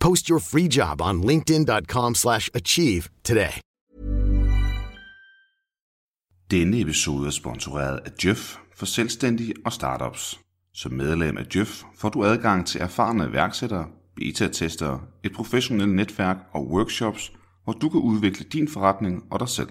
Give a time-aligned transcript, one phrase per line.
[0.00, 3.60] Post your free job on linkedin.com/achieve slash achieve today.
[6.50, 10.40] Denne episode er sponsoreret af Jeff for selvstændige og startups.
[10.74, 13.86] Som medlem af Jeff får du adgang til erfarne iværksættere,
[14.16, 17.32] beta-testere, et professionelt netværk og workshops,
[17.64, 19.68] hvor du kan udvikle din forretning og dig selv.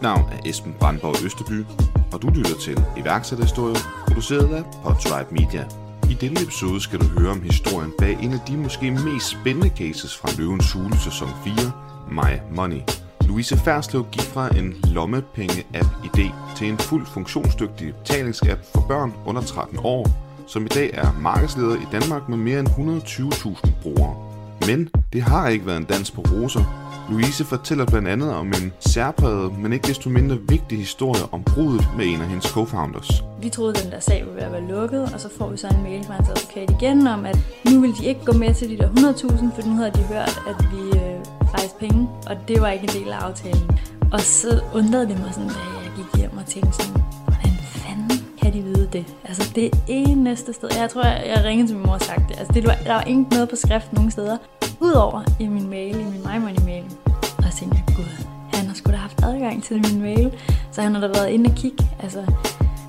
[0.00, 1.64] Mit navn er Esben Brandborg Østerby,
[2.12, 3.76] og du lytter til iværksætterhistorie,
[4.06, 5.64] produceret af Podtribe Media.
[6.10, 9.68] I denne episode skal du høre om historien bag en af de måske mest spændende
[9.68, 11.54] cases fra Løvens Hule sæson 4,
[12.10, 12.80] My Money.
[13.28, 19.78] Louise Ferslev gik fra en lommepenge-app-idé til en fuldt funktionsdygtig betalingsapp for børn under 13
[19.84, 20.08] år,
[20.46, 24.16] som i dag er markedsleder i Danmark med mere end 120.000 brugere.
[24.66, 26.89] Men det har ikke været en dans på roser.
[27.10, 31.88] Louise fortæller blandt andet om en særpræget, men ikke desto mindre vigtig historie om brudet
[31.96, 33.22] med en af hendes co-founders.
[33.42, 35.66] Vi troede, at den der sag ville være- være lukket, og så får vi så
[35.68, 37.38] en mail fra hans advokat igen om, at
[37.70, 40.42] nu vil de ikke gå med til de der 100.000, for nu havde de hørt,
[40.48, 41.20] at vi øh,
[41.54, 43.70] rejste penge, og det var ikke en del af aftalen.
[44.12, 48.18] Og så undrede det mig sådan, da jeg gik hjem og tænkte sådan, hvordan fanden
[48.42, 49.04] kan de vide det?
[49.24, 52.38] Altså det eneste sted, jeg tror, jeg, jeg ringede til min mor og sagde det,
[52.38, 54.36] altså det var, der var ikke noget på skrift nogen steder,
[54.80, 56.84] udover i min mail, i min MyMoney-mail
[57.50, 60.32] der tænkte jeg, gud, han har sgu da haft adgang til min mail,
[60.72, 62.24] så han har da været inde og kigge, altså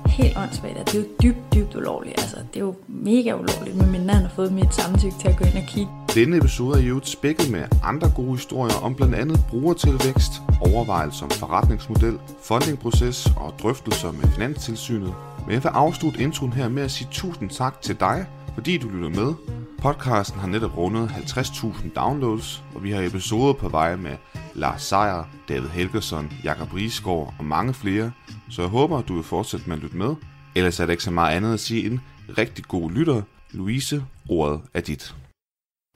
[0.06, 2.20] helt åndssvagt, det er jo dybt, dybt ulovligt.
[2.20, 5.44] Altså, det er jo mega ulovligt, min han har fået mit samtykke til at gå
[5.44, 5.90] ind og kigge.
[6.14, 11.24] Denne episode er jo et spækket med andre gode historier om blandt andet brugertilvækst, overvejelser
[11.24, 15.14] om forretningsmodel, fundingproces og drøftelser med Finanstilsynet.
[15.46, 18.88] Men jeg vil afslutte introen her med at sige tusind tak til dig, fordi du
[18.88, 19.34] lytter med.
[19.82, 24.16] Podcasten har netop rundet 50.000 downloads, og vi har episoder på vej med
[24.54, 28.12] Lars Seier, David Helgerson, Jakob Riesgaard og mange flere,
[28.50, 30.14] så jeg håber, at du vil fortsætte med at lytte med.
[30.54, 31.98] Ellers er der ikke så meget andet at sige end
[32.38, 33.22] rigtig god lytter.
[33.50, 35.14] Louise, ordet er dit.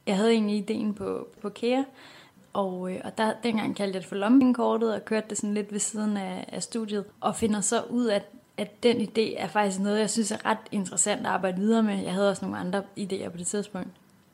[0.06, 1.82] Jeg havde egentlig ideen på, på KEA,
[2.52, 5.72] og, øh, og der, dengang kaldte jeg det for lommepengkortet, og kørte det sådan lidt
[5.72, 8.22] ved siden af, af studiet, og finder så ud af,
[8.56, 12.02] at den idé er faktisk noget, jeg synes er ret interessant at arbejde videre med.
[12.02, 13.88] Jeg havde også nogle andre idéer på det tidspunkt,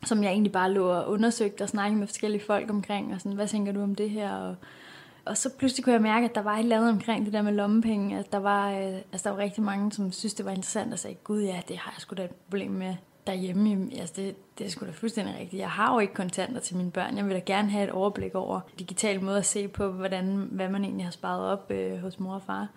[0.04, 3.32] som jeg egentlig bare lå og undersøgte og snakkede med forskellige folk omkring, og sådan,
[3.32, 4.32] hvad tænker du om det her?
[4.32, 4.56] Og,
[5.24, 7.42] og så pludselig kunne jeg mærke, at der var et eller andet omkring det der
[7.42, 10.52] med lommepenge, at der var, øh, altså, der var rigtig mange, som synes det var
[10.52, 12.94] interessant, og sagde, gud ja, det har jeg sgu da et problem med
[13.26, 13.90] derhjemme.
[13.98, 15.60] Altså, det, det er sgu da fuldstændig rigtigt.
[15.60, 17.16] Jeg har jo ikke kontanter til mine børn.
[17.16, 20.69] Jeg vil da gerne have et overblik over digital måde at se på, hvordan, hvad
[20.69, 22.69] man egentlig har sparet op øh, hos mor og far.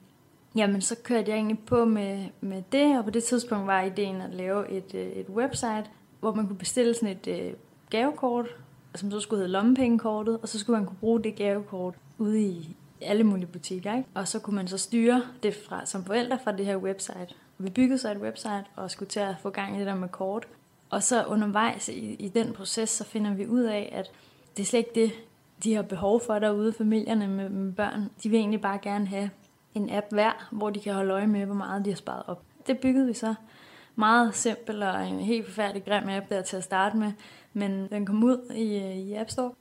[0.55, 4.21] Jamen, så kørte jeg egentlig på med, med det, og på det tidspunkt var ideen
[4.21, 5.83] at lave et, øh, et website,
[6.25, 7.53] hvor man kunne bestille sådan et øh,
[7.89, 8.47] gavekort,
[8.95, 12.75] som så skulle hedde lommepengekortet, og så skulle man kunne bruge det gavekort ude i
[13.01, 13.97] alle mulige butikker.
[13.97, 14.09] Ikke?
[14.13, 17.27] Og så kunne man så styre det fra, som forældre fra det her website.
[17.57, 20.09] Vi byggede så et website og skulle til at få gang i det der med
[20.09, 20.47] kort.
[20.89, 24.11] Og så undervejs i, i den proces, så finder vi ud af, at
[24.57, 25.11] det er slet ikke det,
[25.63, 28.09] de har behov for derude, familierne med, med børn.
[28.23, 29.29] De vil egentlig bare gerne have
[29.73, 32.41] en app hver, hvor de kan holde øje med, hvor meget de har sparet op.
[32.67, 33.35] Det byggede vi så.
[33.95, 37.11] Meget simpel og en helt forfærdelig grim app der til at starte med,
[37.53, 39.51] men den kom ud i, øh, i App Store.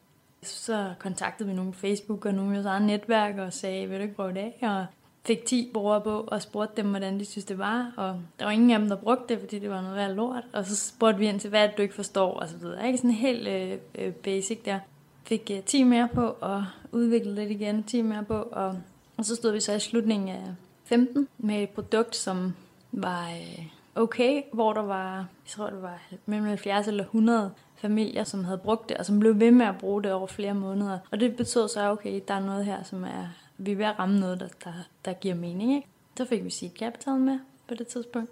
[0.42, 3.98] Så kontaktede vi nogle på Facebook og nogle af vores eget netværk og sagde, vil
[3.98, 4.58] du ikke prøve det af?
[4.62, 4.86] Og
[5.26, 7.92] fik 10 brugere på og spurgte dem, hvordan de synes, det var.
[7.96, 10.44] Og der var ingen af dem, der brugte det, fordi det var noget værd lort.
[10.52, 12.86] Og så spurgte vi ind til, hvad du ikke forstår, og så videre.
[12.86, 14.78] Ikke sådan helt øh, øh, basic der.
[15.24, 18.78] Fik øh, 10 mere på og udviklede lidt igen, 10 mere på og
[19.16, 20.42] Og så stod vi så i slutningen af
[20.84, 22.54] 15 med et produkt, som
[22.92, 28.24] var øh, okay, hvor der var, jeg tror det var mellem 70 eller 100 familier,
[28.24, 30.98] som havde brugt det, og som blev ved med at bruge det over flere måneder.
[31.10, 33.98] Og det betød så, okay, der er noget her, som er, vi er ved at
[33.98, 34.72] ramme noget, der, der,
[35.04, 35.74] der giver mening.
[35.74, 35.88] Ikke?
[36.16, 37.38] Så fik vi Seed Capital med
[37.68, 38.30] på det tidspunkt.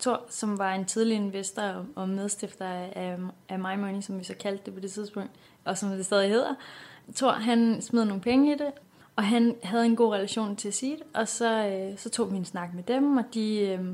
[0.00, 3.18] Thor, som var en tidlig investor og medstifter af,
[3.48, 5.30] af My Money, som vi så kaldte det på det tidspunkt,
[5.64, 6.54] og som det stadig hedder.
[7.14, 8.72] Thor, han smed nogle penge i det,
[9.16, 12.44] og han havde en god relation til Seed, og så, øh, så tog vi en
[12.44, 13.84] snak med dem, og de øh,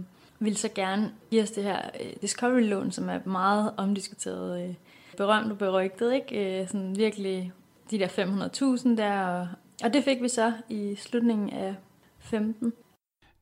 [0.45, 4.75] ville så gerne give os det her øh, Discovery-lån, som er meget omdiskuteret, øh,
[5.17, 6.61] berømt og berygtet, ikke?
[6.61, 7.53] Øh, sådan virkelig
[7.91, 9.49] de der 500.000 der, og,
[9.85, 11.75] og det fik vi så i slutningen af
[12.19, 12.73] 15.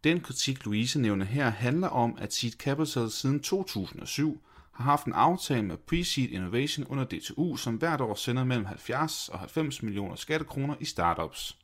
[0.04, 4.40] Den kritik, Louise nævner her, handler om, at Seed Capital siden 2007
[4.72, 9.28] har haft en aftale med Pre-Seed Innovation under DTU, som hvert år sender mellem 70
[9.28, 11.56] og 90 millioner skattekroner i startups.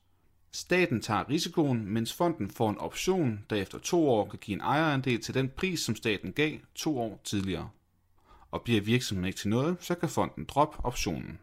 [0.53, 4.61] Staten tager risikoen, mens fonden får en option, der efter to år kan give en
[4.61, 7.71] ejerandel til den pris, som staten gav to år tidligere.
[8.51, 11.39] Og bliver virksomheden ikke til noget, så kan fonden droppe optionen.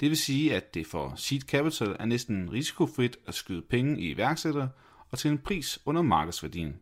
[0.00, 4.10] Det vil sige, at det for Seed Capital er næsten risikofrit at skyde penge i
[4.10, 4.68] iværksættere,
[5.10, 6.76] og til en pris under markedsværdien.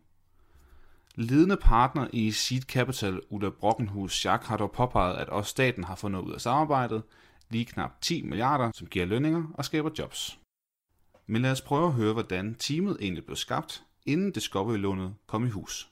[1.15, 5.95] Ledende partner i Seed Capital, Ulla Brockenhus Schack, har dog påpeget, at også staten har
[5.95, 7.03] fundet ud af samarbejdet,
[7.49, 10.39] lige knap 10 milliarder, som giver lønninger og skaber jobs.
[11.31, 15.49] Men lad os prøve at høre, hvordan teamet egentlig blev skabt, inden Discovery-lånet kom i
[15.49, 15.89] hus.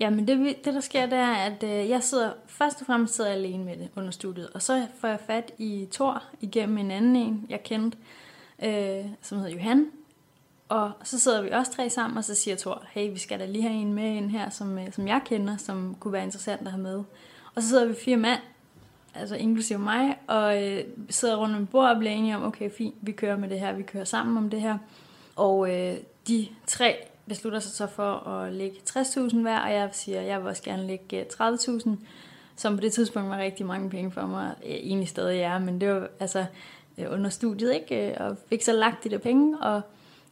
[0.00, 3.30] Jamen det, det der sker, det er, at øh, jeg sidder, først og fremmest sidder
[3.30, 6.90] jeg alene med det under studiet, og så får jeg fat i Thor igennem en
[6.90, 7.98] anden en, jeg kendte,
[8.62, 9.90] øh, som hedder Johan,
[10.68, 13.46] og så sidder vi også tre sammen, og så siger Thor, hey, vi skal da
[13.46, 16.60] lige have en med ind her, som, øh, som jeg kender, som kunne være interessant
[16.60, 17.04] at have med.
[17.54, 18.40] Og så sidder vi fire mand,
[19.14, 22.94] altså inklusive mig, og øh, sidder rundt om bordet og bliver enige om, okay, fint,
[23.00, 24.78] vi kører med det her, vi kører sammen om det her.
[25.36, 25.96] Og øh,
[26.28, 30.40] de tre beslutter sig så for at lægge 60.000 hver, og jeg siger, at jeg
[30.40, 31.90] vil også gerne lægge øh, 30.000,
[32.56, 35.80] som på det tidspunkt var rigtig mange penge for mig, øh, egentlig stadig er, men
[35.80, 36.44] det var altså
[36.98, 38.18] øh, under studiet, ikke?
[38.20, 39.80] Og fik så lagt de der penge, og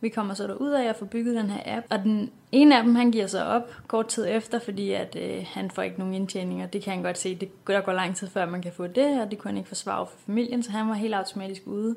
[0.00, 2.82] vi kommer så derud af at få bygget den her app, og den ene af
[2.82, 6.14] dem, han giver sig op kort tid efter, fordi at øh, han får ikke nogen
[6.14, 6.67] indtjeninger.
[6.67, 7.35] Det kan han godt se.
[7.35, 9.69] Det, der går lang tid før, man kan få det, og det kunne han ikke
[9.69, 11.97] forsvare for familien, så han var helt automatisk ude.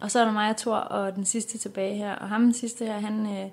[0.00, 2.14] Og så er der mig og Thor, og den sidste tilbage her.
[2.14, 3.50] Og ham den sidste her, han, øh,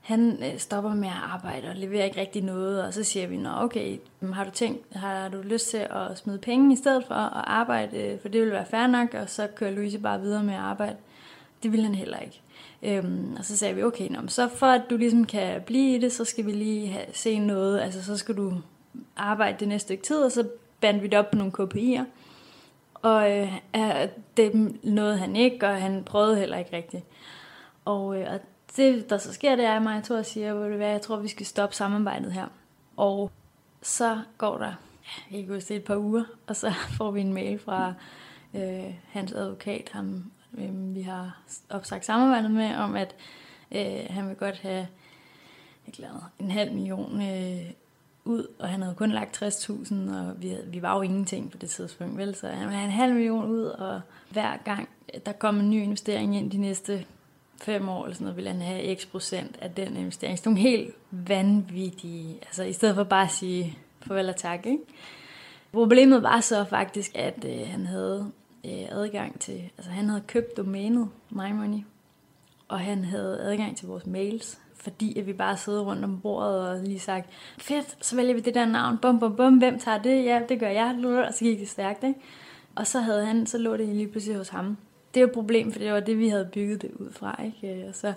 [0.00, 2.84] han øh, stopper med at arbejde og leverer ikke rigtig noget.
[2.84, 3.98] Og så siger vi, nå okay,
[4.32, 7.96] har du tænkt, har du lyst til at smide penge i stedet for at arbejde?
[7.96, 10.60] Øh, for det vil være fair nok, og så kører Louise bare videre med at
[10.60, 10.96] arbejde.
[11.62, 12.40] Det vil han heller ikke.
[12.82, 15.98] Øhm, og så sagde vi, okay, nå, så for at du ligesom kan blive i
[15.98, 18.52] det, så skal vi lige have, se noget, altså så skal du
[19.16, 20.48] arbejde det næste stykke tid, og så
[20.80, 22.04] bandt vi det op på nogle KPI'er.
[22.94, 23.52] Og øh,
[24.36, 27.04] det nåede han ikke, og han prøvede heller ikke rigtigt.
[27.84, 28.40] Og, øh, og
[28.76, 31.28] det, der så sker, det er, at mig og Thor siger, være, jeg tror, vi
[31.28, 32.46] skal stoppe samarbejdet her.
[32.96, 33.30] Og
[33.82, 34.72] så går der,
[35.30, 37.94] jeg kan huske et par uger, og så får vi en mail fra
[38.54, 43.14] øh, hans advokat, ham øh, vi har opsagt samarbejdet med, om at
[43.72, 44.86] øh, han vil godt have
[45.86, 47.70] jeg glæder, en halv million øh,
[48.24, 51.58] ud, og han havde kun lagt 60.000, og vi, havde, vi var jo ingenting på
[51.58, 52.34] det tidspunkt, vel?
[52.34, 54.00] Så han ville have en halv million ud, og
[54.30, 57.06] hver gang øh, der kom en ny investering ind de næste
[57.62, 60.38] fem år, eller sådan noget, ville han have x procent af den investering.
[60.38, 64.78] Så nogle helt vanvittige, altså i stedet for bare at sige farvel og tak, ikke?
[65.72, 68.32] Problemet var så faktisk, at øh, han havde
[68.64, 71.80] øh, adgang til, altså han havde købt domænet MyMoney,
[72.68, 76.68] og han havde adgang til vores mails, fordi at vi bare sidder rundt om bordet
[76.68, 80.02] og lige sagt, fedt, så vælger vi det der navn, bum bum bum, hvem tager
[80.02, 80.24] det?
[80.24, 82.20] Ja, det gør jeg, og så gik det stærkt, ikke?
[82.74, 84.76] Og så havde han, så lå det lige pludselig hos ham.
[85.14, 87.82] Det var et problem, for det var det, vi havde bygget det ud fra, ikke?
[87.82, 88.12] Øh, og så,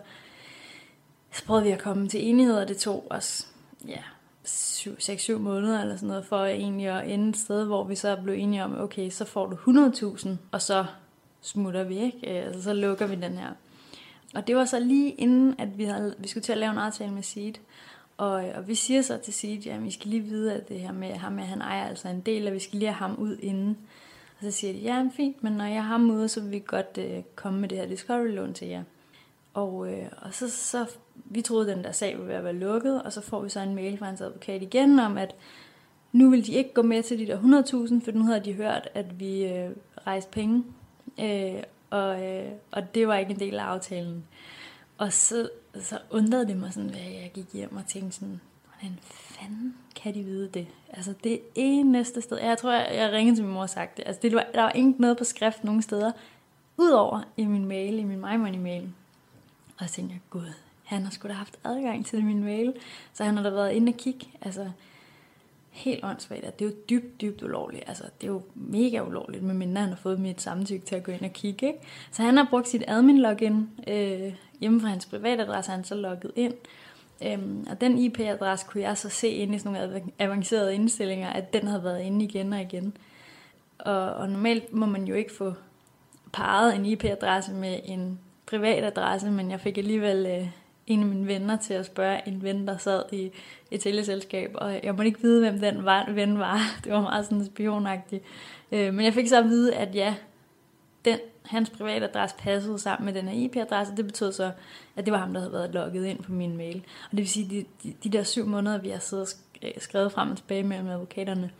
[1.31, 3.47] så prøvede vi at komme til enighed, og det tog os,
[3.87, 4.03] ja,
[4.45, 8.35] 6-7 måneder eller sådan noget, for egentlig at ende et sted, hvor vi så blev
[8.35, 10.85] enige om, okay, så får du 100.000, og så
[11.41, 12.39] smutter vi, ikke?
[12.39, 13.49] Øh, altså, så lukker vi den her.
[14.35, 16.77] Og det var så lige inden, at vi, havde, vi skulle til at lave en
[16.77, 17.53] aftale med Seed.
[18.17, 20.79] Og, øh, og vi siger så til Seed, at vi skal lige vide, at det
[20.79, 23.15] her med ham, at han ejer altså en del, og vi skal lige have ham
[23.19, 23.77] ud inden.
[24.37, 26.63] Og så siger de, ja, fint, men når jeg har ham ude, så vil vi
[26.67, 28.83] godt øh, komme med det her Discovery-lån til jer.
[29.53, 32.53] Og, øh, og så, så, vi troede, at den der sag ville være, at være
[32.53, 35.35] lukket, og så får vi så en mail fra hans advokat igen om, at
[36.11, 38.89] nu vil de ikke gå med til de der 100.000, for nu havde de hørt,
[38.93, 39.69] at vi øh,
[40.07, 40.63] rejste penge,
[41.19, 44.23] øh, og, øh, og det var ikke en del af aftalen.
[44.97, 45.49] Og så,
[45.81, 50.13] så undrede det mig sådan, hvad jeg gik hjem og tænkte sådan, hvordan fanden kan
[50.13, 50.67] de vide det?
[50.93, 54.03] Altså det eneste sted, jeg tror, jeg, jeg ringede til min mor og sagde det,
[54.05, 56.11] altså det var, der var ikke noget på skrift nogen steder,
[56.77, 58.89] udover i min mail, i min MyMoney-mail.
[59.79, 60.53] Og så tænkte jeg, gud,
[60.83, 62.73] han har sgu da haft adgang til min mail.
[63.13, 64.27] Så han har da været inde og kigge.
[64.41, 64.71] Altså,
[65.73, 66.59] helt åndssvagt.
[66.59, 67.83] Det er jo dybt, dybt ulovligt.
[67.87, 71.11] Altså, det er jo mega ulovligt, medmindre han har fået mit samtykke til at gå
[71.11, 71.67] ind og kigge.
[71.67, 71.79] Ikke?
[72.11, 76.53] Så han har brugt sit admin-login øh, hjemme fra hans privatadresse, han så logget ind.
[77.25, 81.53] Øhm, og den IP-adresse kunne jeg så se inde i sådan nogle avancerede indstillinger, at
[81.53, 82.97] den havde været inde igen og igen.
[83.79, 85.53] Og, og normalt må man jo ikke få
[86.33, 88.19] parret en IP-adresse med en
[88.53, 90.47] privat adresse, men jeg fik alligevel øh,
[90.87, 93.31] en af mine venner til at spørge en ven, der sad i
[93.71, 96.59] et teleselskab, og jeg måtte ikke vide, hvem den var, ven var.
[96.83, 98.23] Det var meget sådan spionagtigt.
[98.71, 100.15] Øh, men jeg fik så at vide, at ja,
[101.05, 103.95] den, hans private adresse passede sammen med den her IP-adresse.
[103.95, 104.51] Det betød så,
[104.95, 106.83] at det var ham, der havde været logget ind på min mail.
[107.05, 109.73] Og det vil sige, de, de, de der syv måneder, vi har siddet og øh,
[109.77, 111.51] skrevet frem og tilbage mellem advokaterne,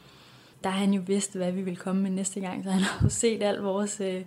[0.64, 3.00] der har han jo vidst, hvad vi ville komme med næste gang, så han har
[3.04, 4.22] jo set al vores øh,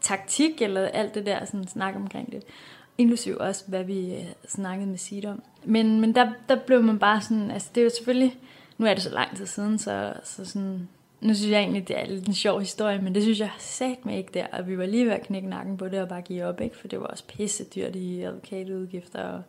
[0.00, 2.42] taktik, eller alt det der sådan, snak omkring det.
[2.98, 5.42] Inklusiv også, hvad vi øh, snakkede med Sid om.
[5.64, 8.38] Men, men der, der blev man bare sådan, altså det er jo selvfølgelig,
[8.78, 10.88] nu er det så lang tid siden, så, så sådan,
[11.20, 14.06] nu synes jeg egentlig, det er lidt en sjov historie, men det synes jeg sat
[14.06, 16.22] mig ikke der, og vi var lige ved at knække nakken på det og bare
[16.22, 16.76] give op, ikke?
[16.76, 19.42] for det var også pisse dyrt i advokatudgifter, og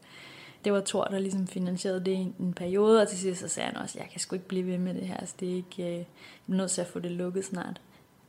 [0.66, 3.70] det var Thor, der ligesom finansierede det i en periode, og til sidst så sagde
[3.70, 5.84] han også, jeg kan sgu ikke blive ved med det her, så det er ikke,
[5.84, 6.00] øh, jeg
[6.50, 7.82] er nødt til at få det lukket snart.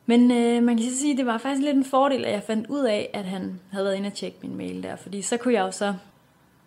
[0.07, 2.43] Men øh, man kan så sige, at det var faktisk lidt en fordel, at jeg
[2.43, 5.37] fandt ud af, at han havde været inde og tjekke min mail der, fordi så
[5.37, 5.95] kunne jeg jo så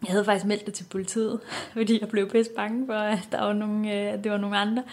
[0.04, 1.40] jeg havde faktisk meldt det til politiet,
[1.74, 4.58] fordi jeg blev pisse bange for, at der var nogle, øh, at det var nogle
[4.58, 4.84] andre.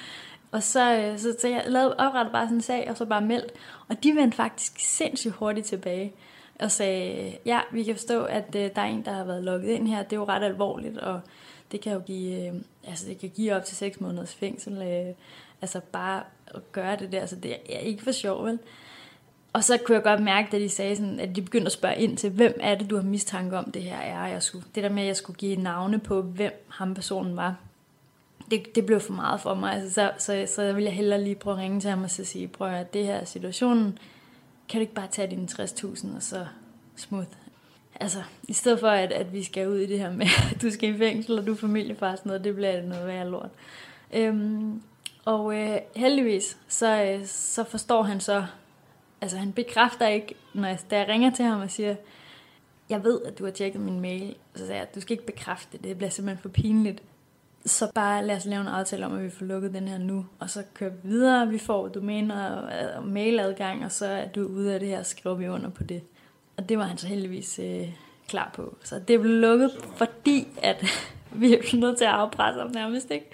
[0.51, 3.21] Og så, øh, så, så jeg lavede oprettet bare sådan en sag, og så bare
[3.21, 3.53] meldt.
[3.89, 6.13] Og de vendte faktisk sindssygt hurtigt tilbage
[6.61, 9.69] og sagde, ja, vi kan forstå, at øh, der er en, der har været logget
[9.69, 10.03] ind her.
[10.03, 11.21] Det er jo ret alvorligt, og
[11.73, 14.83] det kan jo give, øh, altså det kan give op til 6 måneders fængsel.
[14.83, 15.15] Øh
[15.63, 18.59] altså bare at gøre det der, så det er ikke for sjov, vel?
[19.53, 21.97] Og så kunne jeg godt mærke, da de sagde sådan, at de begyndte at spørge
[21.97, 24.27] ind til, hvem er det, du har mistanke om det her er?
[24.27, 27.57] Jeg skulle, det der med, at jeg skulle give navne på, hvem ham personen var,
[28.51, 29.73] det, det blev for meget for mig.
[29.73, 32.25] Altså, så, så, så ville jeg hellere lige prøve at ringe til ham og så
[32.25, 33.99] sige, prøv at det her er situationen,
[34.69, 36.47] kan du ikke bare tage dine 60.000 og så
[36.97, 37.27] smooth?
[38.01, 40.71] Altså, i stedet for, at, at vi skal ud i det her med, at du
[40.71, 43.29] skal i fængsel, og du er familiefar og sådan noget, det bliver det noget værre
[43.29, 43.51] lort.
[44.13, 44.83] Øhm,
[45.25, 48.45] og øh, heldigvis, så, øh, så forstår han så,
[49.21, 51.95] altså han bekræfter ikke, når jeg, da jeg ringer til ham og siger,
[52.89, 55.73] jeg ved, at du har tjekket min mail, så siger jeg, du skal ikke bekræfte
[55.73, 57.03] det, det bliver simpelthen for pinligt.
[57.67, 60.27] Så bare lad os lave en aftale om, at vi får lukket den her nu,
[60.39, 64.47] og så kører vi videre, vi får domæner og, og mailadgang, og så er du
[64.47, 66.03] ude af det her, og skriver vi under på det.
[66.57, 67.89] Og det var han så heldigvis øh,
[68.29, 68.77] klar på.
[68.85, 70.85] Så det blev lukket, fordi at
[71.41, 73.31] vi er nødt til at afpresse ham nærmest, ikke?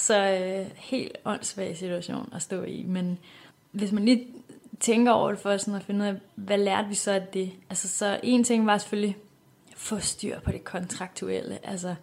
[0.00, 2.84] Så øh, helt åndssvag situation at stå i.
[2.88, 3.18] Men
[3.72, 4.26] hvis man lige
[4.80, 7.52] tænker over det for sådan at finde ud af, hvad lærte vi så af det?
[7.70, 9.16] Altså, så en ting var selvfølgelig
[9.76, 11.58] få styr på det kontraktuelle.
[11.66, 11.94] Altså,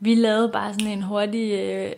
[0.00, 1.92] vi lavede bare sådan en hurtig øh,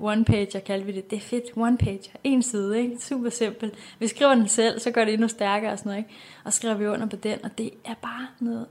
[0.00, 1.10] one-pager, kaldte vi det.
[1.10, 2.16] Det er fedt, one-pager.
[2.24, 2.98] En side, ikke?
[2.98, 3.74] Super simpelt.
[3.98, 6.10] Vi skriver den selv, så gør det endnu stærkere og sådan noget, ikke?
[6.44, 8.66] Og skriver vi under på den, og det er bare noget,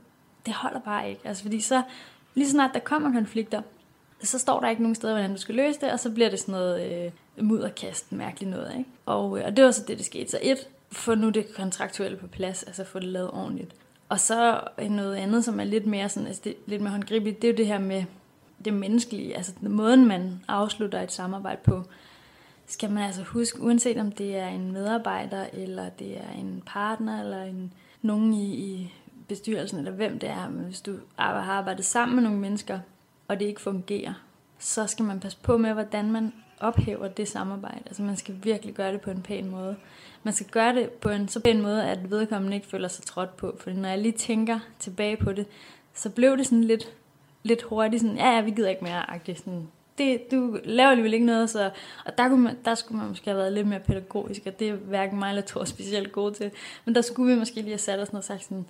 [0.46, 1.20] det holder bare ikke.
[1.24, 1.82] Altså, fordi så,
[2.34, 3.62] lige snart der kommer konflikter,
[4.26, 6.40] så står der ikke nogen steder, hvordan du skal løse det, og så bliver det
[6.40, 7.04] sådan noget
[7.36, 8.72] øh, mudderkast, mærkeligt noget.
[8.78, 8.90] Ikke?
[9.06, 10.30] Og, øh, og det var så det, der skete.
[10.30, 10.58] Så et,
[10.92, 13.74] få nu det kontraktuelle på plads, altså få det lavet ordentligt.
[14.08, 17.48] Og så noget andet, som er lidt mere, sådan, altså det, lidt mere håndgribeligt, det
[17.48, 18.04] er jo det her med
[18.64, 21.82] det menneskelige, altså den måden, man afslutter et samarbejde på,
[22.66, 27.20] skal man altså huske, uanset om det er en medarbejder, eller det er en partner,
[27.20, 28.92] eller en, nogen i, i
[29.28, 32.78] bestyrelsen, eller hvem det er, men hvis du har arbejdet sammen med nogle mennesker,
[33.28, 34.14] og det ikke fungerer,
[34.58, 37.82] så skal man passe på med, hvordan man ophæver det samarbejde.
[37.86, 39.76] Altså man skal virkelig gøre det på en pæn måde.
[40.22, 43.36] Man skal gøre det på en så pæn måde, at vedkommende ikke føler sig trådt
[43.36, 43.56] på.
[43.60, 45.46] For når jeg lige tænker tilbage på det,
[45.94, 46.92] så blev det sådan lidt,
[47.42, 49.38] lidt hurtigt sådan, ja, ja, vi gider ikke mere, agtigt.
[49.38, 51.70] Sådan, det, du laver alligevel ikke noget, så,
[52.04, 54.68] og der, kunne man, der skulle man måske have været lidt mere pædagogisk, og det
[54.68, 56.50] er hverken mig eller Thor specielt gode til.
[56.84, 58.66] Men der skulle vi måske lige have sat os noget og sagt sådan,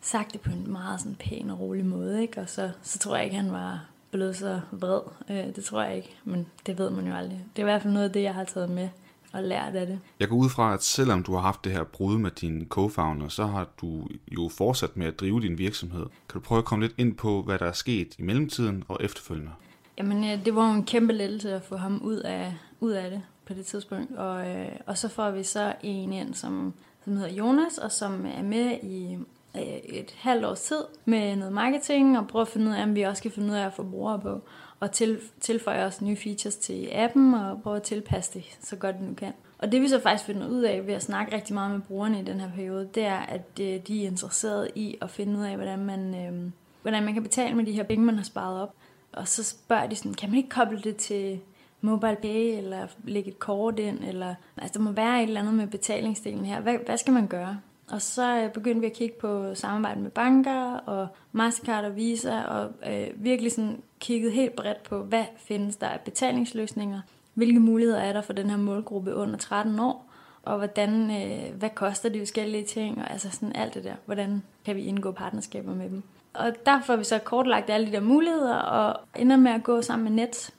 [0.00, 2.40] sagt det på en meget sådan pæn og rolig måde, ikke?
[2.40, 5.00] og så, så tror jeg ikke, han var blevet så vred.
[5.30, 7.44] Øh, det tror jeg ikke, men det ved man jo aldrig.
[7.56, 8.88] Det er i hvert fald noget af det, jeg har taget med
[9.32, 9.98] og lært af det.
[10.20, 13.28] Jeg går ud fra, at selvom du har haft det her brud med din co-founder,
[13.28, 16.06] så har du jo fortsat med at drive din virksomhed.
[16.28, 18.98] Kan du prøve at komme lidt ind på, hvad der er sket i mellemtiden og
[19.00, 19.50] efterfølgende?
[19.98, 23.10] Jamen, ja, det var jo en kæmpe lettelse at få ham ud af, ud af
[23.10, 24.16] det på det tidspunkt.
[24.16, 28.26] Og, øh, og så får vi så en ind, som, som hedder Jonas, og som
[28.26, 29.18] er med i Øh,
[29.56, 32.94] Øh, et halvt års tid med noget marketing, og prøve at finde ud af, om
[32.94, 34.40] vi også kan finde ud af at få brugere på,
[34.80, 38.96] og til, tilføje også nye features til appen, og prøve at tilpasse det så godt
[38.96, 39.32] det nu kan.
[39.58, 42.20] Og det vi så faktisk finder ud af ved at snakke rigtig meget med brugerne
[42.20, 45.44] i den her periode, det er, at øh, de er interesserede i at finde ud
[45.44, 46.50] af, hvordan man, øh,
[46.82, 48.74] hvordan man kan betale med de her penge, man har sparet op.
[49.12, 51.40] Og så spørger de sådan, kan man ikke koble det til
[51.80, 55.54] mobile pay, eller lægge et kort ind, eller altså der må være et eller andet
[55.54, 56.60] med betalingsdelen her.
[56.60, 57.60] Hvad, hvad skal man gøre?
[57.92, 62.42] Og så øh, begyndte vi at kigge på samarbejde med banker og Mastercard og Visa,
[62.42, 67.00] og øh, virkelig sådan kigget helt bredt på, hvad findes der af betalingsløsninger,
[67.34, 70.06] hvilke muligheder er der for den her målgruppe under 13 år,
[70.42, 73.94] og hvordan, øh, hvad koster de forskellige ting, og altså sådan alt det der.
[74.06, 76.02] Hvordan kan vi indgå partnerskaber med dem?
[76.34, 79.82] Og derfor har vi så kortlagt alle de der muligheder, og ender med at gå
[79.82, 80.50] sammen med Net,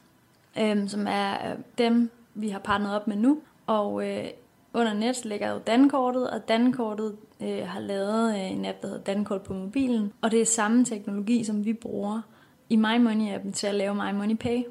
[0.60, 3.40] øh, som er øh, dem, vi har partneret op med nu.
[3.68, 4.26] Og øh,
[4.74, 9.04] under net ligger jo Dankortet, og Dankortet øh, har lavet øh, en app, der hedder
[9.04, 10.14] Dankort på mobilen.
[10.22, 12.22] Og det er samme teknologi, som vi bruger
[12.70, 14.64] i MyMoney-appen til at lave MyMoneyPay.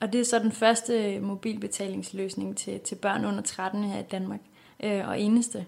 [0.00, 4.02] Og det er så den første øh, mobilbetalingsløsning til, til børn under 13 her i
[4.02, 4.40] Danmark,
[4.82, 5.66] øh, og eneste.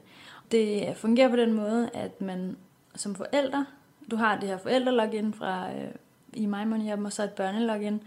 [0.53, 2.57] Det fungerer på den måde, at man
[2.95, 3.67] som forældre,
[4.11, 5.89] du har det her forældrelogin fra øh,
[6.35, 8.03] i MyMoney-appen, og så et børnelogin,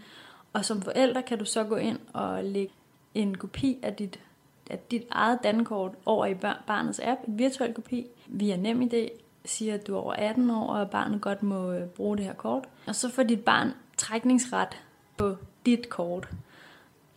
[0.52, 2.72] og som forældre kan du så gå ind og lægge
[3.14, 4.20] en kopi af dit,
[4.70, 6.34] at dit eget dankort over i
[6.66, 9.08] barnets app, en virtuel kopi, via NemID,
[9.44, 12.24] siger, at du er over 18 år, og at barnet godt må øh, bruge det
[12.24, 12.68] her kort.
[12.86, 14.82] Og så får dit barn trækningsret
[15.16, 15.36] på
[15.66, 16.28] dit kort.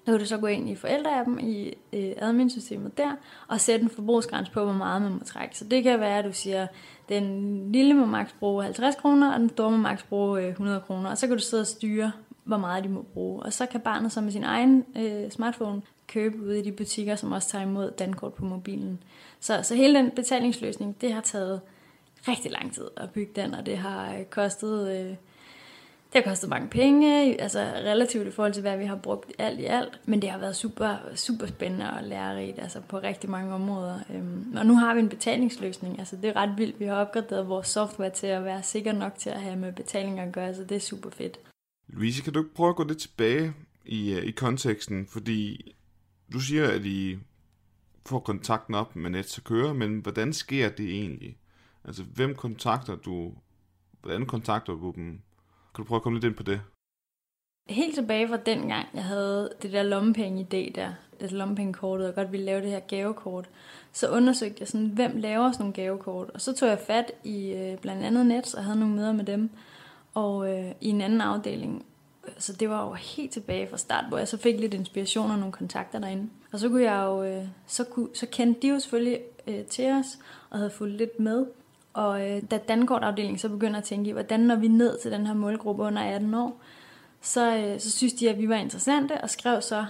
[0.05, 3.11] Så kan du så gå ind i forældreappen i øh, admin-systemet der,
[3.47, 5.57] og sætte en forbrugsgrænse på, hvor meget man må trække.
[5.57, 6.67] Så det kan være, at du siger,
[7.09, 10.81] den lille må maks bruge 50 kroner, og den store må maks bruge øh, 100
[10.87, 11.09] kroner.
[11.09, 12.11] Og så kan du sidde og styre,
[12.43, 13.43] hvor meget de må bruge.
[13.43, 15.81] Og så kan barnet så med sin egen øh, smartphone
[16.13, 19.03] købe ude i de butikker, som også tager imod dankort på mobilen.
[19.39, 21.61] Så, så hele den betalingsløsning, det har taget
[22.27, 25.15] rigtig lang tid at bygge den, og det har øh, kostet, øh,
[26.13, 29.59] det har kostet mange penge, altså relativt i forhold til, hvad vi har brugt alt
[29.59, 29.99] i alt.
[30.05, 33.99] Men det har været super, super spændende og lærerigt altså på rigtig mange områder.
[34.15, 36.79] Øhm, og nu har vi en betalingsløsning, altså det er ret vildt.
[36.79, 40.19] Vi har opgraderet vores software til at være sikker nok til at have med betaling
[40.19, 41.39] at gøre, så det er super fedt.
[41.87, 43.53] Louise, kan du ikke prøve at gå lidt tilbage
[43.85, 45.07] i, øh, i konteksten?
[45.07, 45.73] Fordi
[46.33, 47.19] du siger, at I
[48.05, 51.37] får kontakten op med Nets at køre, men hvordan sker det egentlig?
[51.83, 53.33] Altså, hvem kontakter du?
[54.01, 55.21] Hvordan kontakter du dem?
[55.75, 56.61] Kan du prøve at komme lidt ind på det?
[57.69, 62.31] Helt tilbage fra den gang, jeg havde det der lommepenge-idé der, det lommepengekortet, og godt
[62.31, 63.49] ville lave det her gavekort,
[63.91, 66.29] så undersøgte jeg sådan, hvem laver sådan nogle gavekort.
[66.29, 69.25] Og så tog jeg fat i øh, blandt andet Nets, og havde nogle møder med
[69.25, 69.49] dem,
[70.13, 71.85] og øh, i en anden afdeling.
[72.37, 75.37] Så det var jo helt tilbage fra start, hvor jeg så fik lidt inspiration og
[75.37, 76.29] nogle kontakter derinde.
[76.51, 79.91] Og så kunne jeg jo, øh, så, kunne, så kendte de jo selvfølgelig øh, til
[79.91, 81.45] os, og havde fulgt lidt med.
[81.93, 85.27] Og øh, da Dankortafdelingen så begynder at tænke i, hvordan når vi ned til den
[85.27, 86.61] her målgruppe under 18 år,
[87.21, 89.85] så, øh, så synes de, at vi var interessante, og skrev så,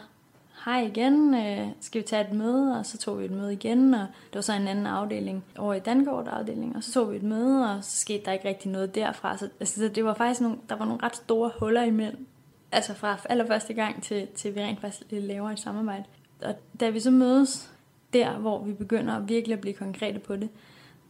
[0.66, 2.80] hej igen, øh, skal vi tage et møde?
[2.80, 5.74] Og så tog vi et møde igen, og det var så en anden afdeling over
[5.74, 8.96] i Dankort-afdelingen, og så tog vi et møde, og så skete der ikke rigtig noget
[8.96, 9.38] derfra.
[9.38, 12.28] Så altså, det var faktisk nogle, der var nogle ret store huller imellem.
[12.72, 16.04] Altså fra allerførste gang til, til vi rent faktisk laver et samarbejde.
[16.42, 17.74] Og da vi så mødes
[18.14, 20.50] der, hvor vi begynder at virkelig at blive konkrete på det,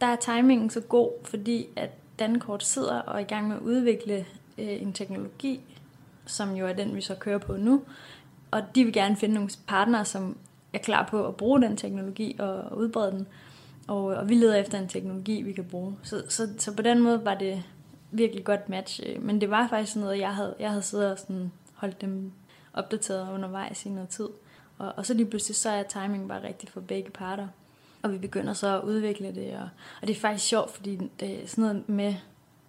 [0.00, 3.62] der er timingen så god, fordi at Dankort sidder og er i gang med at
[3.62, 4.26] udvikle
[4.58, 5.60] øh, en teknologi,
[6.26, 7.82] som jo er den, vi så kører på nu.
[8.54, 10.36] Og de vil gerne finde nogle partnere, som
[10.72, 13.26] er klar på at bruge den teknologi og udbrede den.
[13.88, 15.96] Og, og vi leder efter en teknologi, vi kan bruge.
[16.02, 17.62] Så, så, så på den måde var det
[18.10, 19.00] virkelig godt match.
[19.06, 22.32] Øh, men det var faktisk noget, jeg havde, jeg havde siddet og sådan holdt dem
[22.74, 24.28] opdateret undervejs i noget tid.
[24.78, 27.48] Og, og så lige pludselig, så er timing bare rigtig for begge parter.
[28.02, 29.56] Og vi begynder så at udvikle det.
[29.56, 29.68] Og,
[30.02, 32.14] og det er faktisk sjovt, fordi det er sådan noget med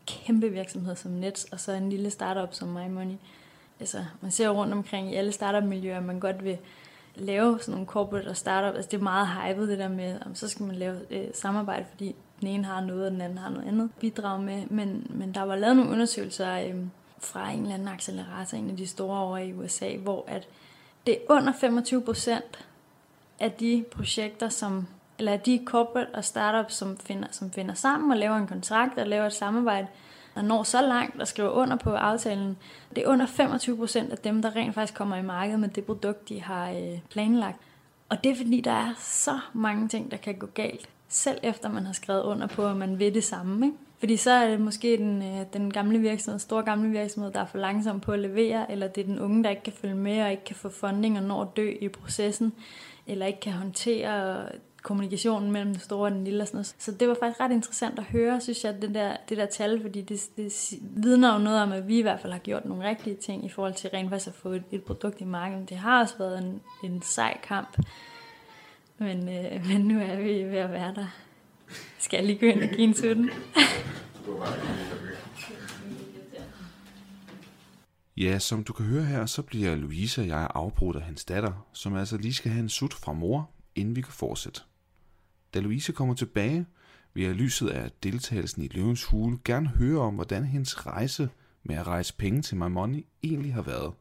[0.08, 3.15] kæmpe virksomheder som Nets, og så en lille startup som MyMoney.
[3.79, 6.57] Altså, man ser rundt omkring i alle startup-miljøer, man godt vil
[7.15, 8.75] lave sådan nogle corporate og startup.
[8.75, 11.85] Altså, det er meget hypet, det der med, om så skal man lave øh, samarbejde,
[11.89, 14.65] fordi den ene har noget, og den anden har noget andet bidrag med.
[14.69, 16.75] Men, men der var lavet nogle undersøgelser øh,
[17.19, 20.47] fra en eller anden accelerator, en af de store over i USA, hvor at
[21.07, 22.65] det er under 25 procent
[23.39, 28.17] af de projekter, som eller de corporate og startup, som finder, som finder sammen og
[28.17, 29.88] laver en kontrakt og laver et samarbejde,
[30.36, 32.58] der når så langt og skriver under på aftalen,
[32.95, 35.86] det er under 25 procent af dem, der rent faktisk kommer i markedet med det
[35.86, 37.58] produkt, de har øh, planlagt.
[38.10, 41.69] Og det er fordi, der er så mange ting, der kan gå galt, selv efter
[41.69, 43.65] man har skrevet under på, at man vil det samme.
[43.65, 43.78] Ikke?
[44.00, 47.45] Fordi så er det måske den, øh, den gamle virksomhed, store gamle virksomhed, der er
[47.45, 50.21] for langsom på at levere, eller det er den unge, der ikke kan følge med
[50.21, 52.54] og ikke kan få funding og når at dø i processen,
[53.08, 54.45] eller ikke kan håndtere
[54.86, 56.76] kommunikationen mellem den store og den lille og sådan noget.
[56.78, 59.82] Så det var faktisk ret interessant at høre, synes jeg, den der, det der tal,
[59.82, 62.89] fordi det, det vidner jo noget om, at vi i hvert fald har gjort nogle
[62.89, 65.69] rigtige ting i forhold til rent faktisk at få et, et produkt i markedet.
[65.69, 67.78] Det har også været en, en sej kamp,
[68.98, 71.08] men, øh, men nu er vi ved at være der.
[72.00, 73.30] Skal jeg lige gå ind og give en til den?
[78.17, 81.67] Ja, som du kan høre her, så bliver Louise og jeg afbrudt af hans datter,
[81.74, 84.62] som altså lige skal have en sut fra mor, inden vi kan fortsætte.
[85.56, 86.65] Da Louise kommer tilbage,
[87.13, 91.30] vil jeg lyset af deltagelsen i Løvens Hule gerne høre om, hvordan hendes rejse
[91.63, 93.94] med at rejse penge til My Money egentlig har været.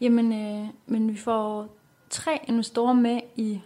[0.00, 1.76] Jamen, øh, men vi får
[2.10, 3.60] tre investorer med i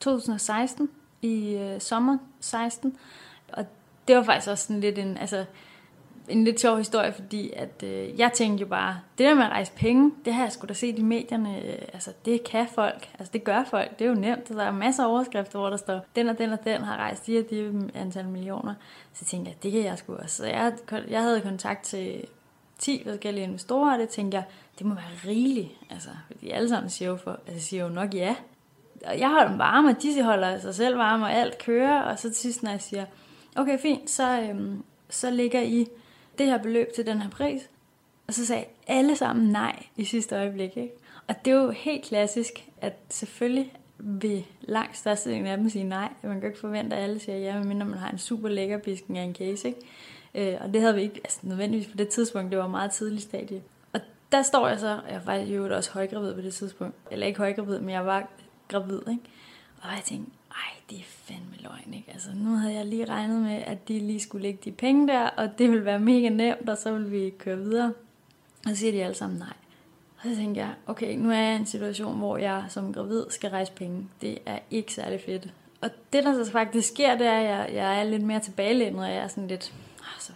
[0.00, 0.88] 2016,
[1.22, 2.96] i øh, sommer 16,
[3.52, 3.66] og
[4.08, 5.44] det var faktisk også sådan lidt en, altså,
[6.28, 9.50] en lidt sjov historie, fordi at, øh, jeg tænkte jo bare, det der med at
[9.50, 13.08] rejse penge, det har jeg sgu da set i medierne, øh, altså det kan folk,
[13.18, 15.76] altså det gør folk, det er jo nemt, der er masser af overskrifter, hvor der
[15.76, 18.74] står, den og den og den har rejst de og de antal millioner,
[19.14, 20.36] så tænkte jeg, det kan jeg sgu også.
[20.36, 20.72] Så jeg,
[21.08, 22.24] jeg havde kontakt til
[22.78, 24.44] 10 forskellige investorer, og det tænkte jeg,
[24.78, 28.14] det må være rigeligt, altså, fordi alle sammen siger jo, for, altså, siger jo nok
[28.14, 28.34] ja.
[29.06, 32.18] Og jeg holder dem varme, og de holder sig selv varme, og alt kører, og
[32.18, 33.04] så til sidst, når jeg siger,
[33.56, 35.86] okay, fint, så, øhm, så ligger I
[36.38, 37.70] det her beløb til den her pris.
[38.26, 40.76] Og så sagde alle sammen nej i sidste øjeblik.
[40.76, 40.94] Ikke?
[41.26, 46.12] Og det er jo helt klassisk, at selvfølgelig vil langt størstedelen af dem sige nej.
[46.22, 49.16] Man kan ikke forvente, at alle siger ja, medmindre man har en super lækker bisken
[49.16, 49.68] af en case.
[49.68, 49.80] Ikke?
[50.34, 52.50] Øh, og det havde vi ikke altså nødvendigvis på det tidspunkt.
[52.50, 53.62] Det var meget tidligt stadie.
[53.92, 54.00] Og
[54.32, 56.96] der står jeg så, jeg var jo også højgravid på det tidspunkt.
[57.10, 58.28] Eller ikke højgravid, men jeg var
[58.68, 59.00] gravid.
[59.08, 59.22] Ikke?
[59.82, 62.10] Og jeg tænkte, ej, det er fandme løgn, ikke?
[62.12, 65.28] Altså, nu havde jeg lige regnet med, at de lige skulle lægge de penge der,
[65.28, 67.92] og det ville være mega nemt, og så ville vi køre videre.
[68.64, 69.54] Og så siger de alle sammen nej.
[70.16, 73.24] Og så tænker jeg, okay, nu er jeg i en situation, hvor jeg som gravid
[73.30, 74.08] skal rejse penge.
[74.20, 75.48] Det er ikke særlig fedt.
[75.80, 79.00] Og det, der så faktisk sker, det er, at jeg, jeg er lidt mere tilbagelænet,
[79.00, 80.32] og jeg er sådan lidt, ah, så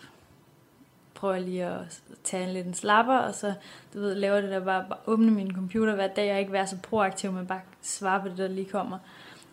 [1.14, 3.54] prøver jeg lige at tage en lidt en slapper, og så,
[3.94, 6.66] du ved, laver det der bare, bare åbne min computer hver dag, og ikke være
[6.66, 8.98] så proaktiv, men bare svare på det, der lige kommer.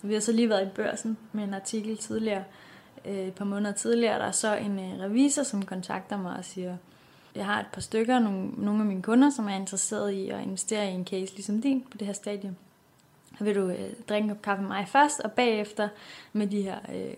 [0.01, 2.43] Vi har så lige været i børsen med en artikel tidligere,
[3.05, 4.19] øh, et par måneder tidligere.
[4.19, 6.77] Der er så en øh, revisor, som kontakter mig og siger,
[7.35, 10.41] jeg har et par stykker, nogle, nogle af mine kunder, som er interesseret i at
[10.41, 12.55] investere i en case ligesom din på det her stadie.
[13.39, 15.89] Vil du øh, drikke kop kaffe med mig først, og bagefter
[16.33, 17.13] med de her øh,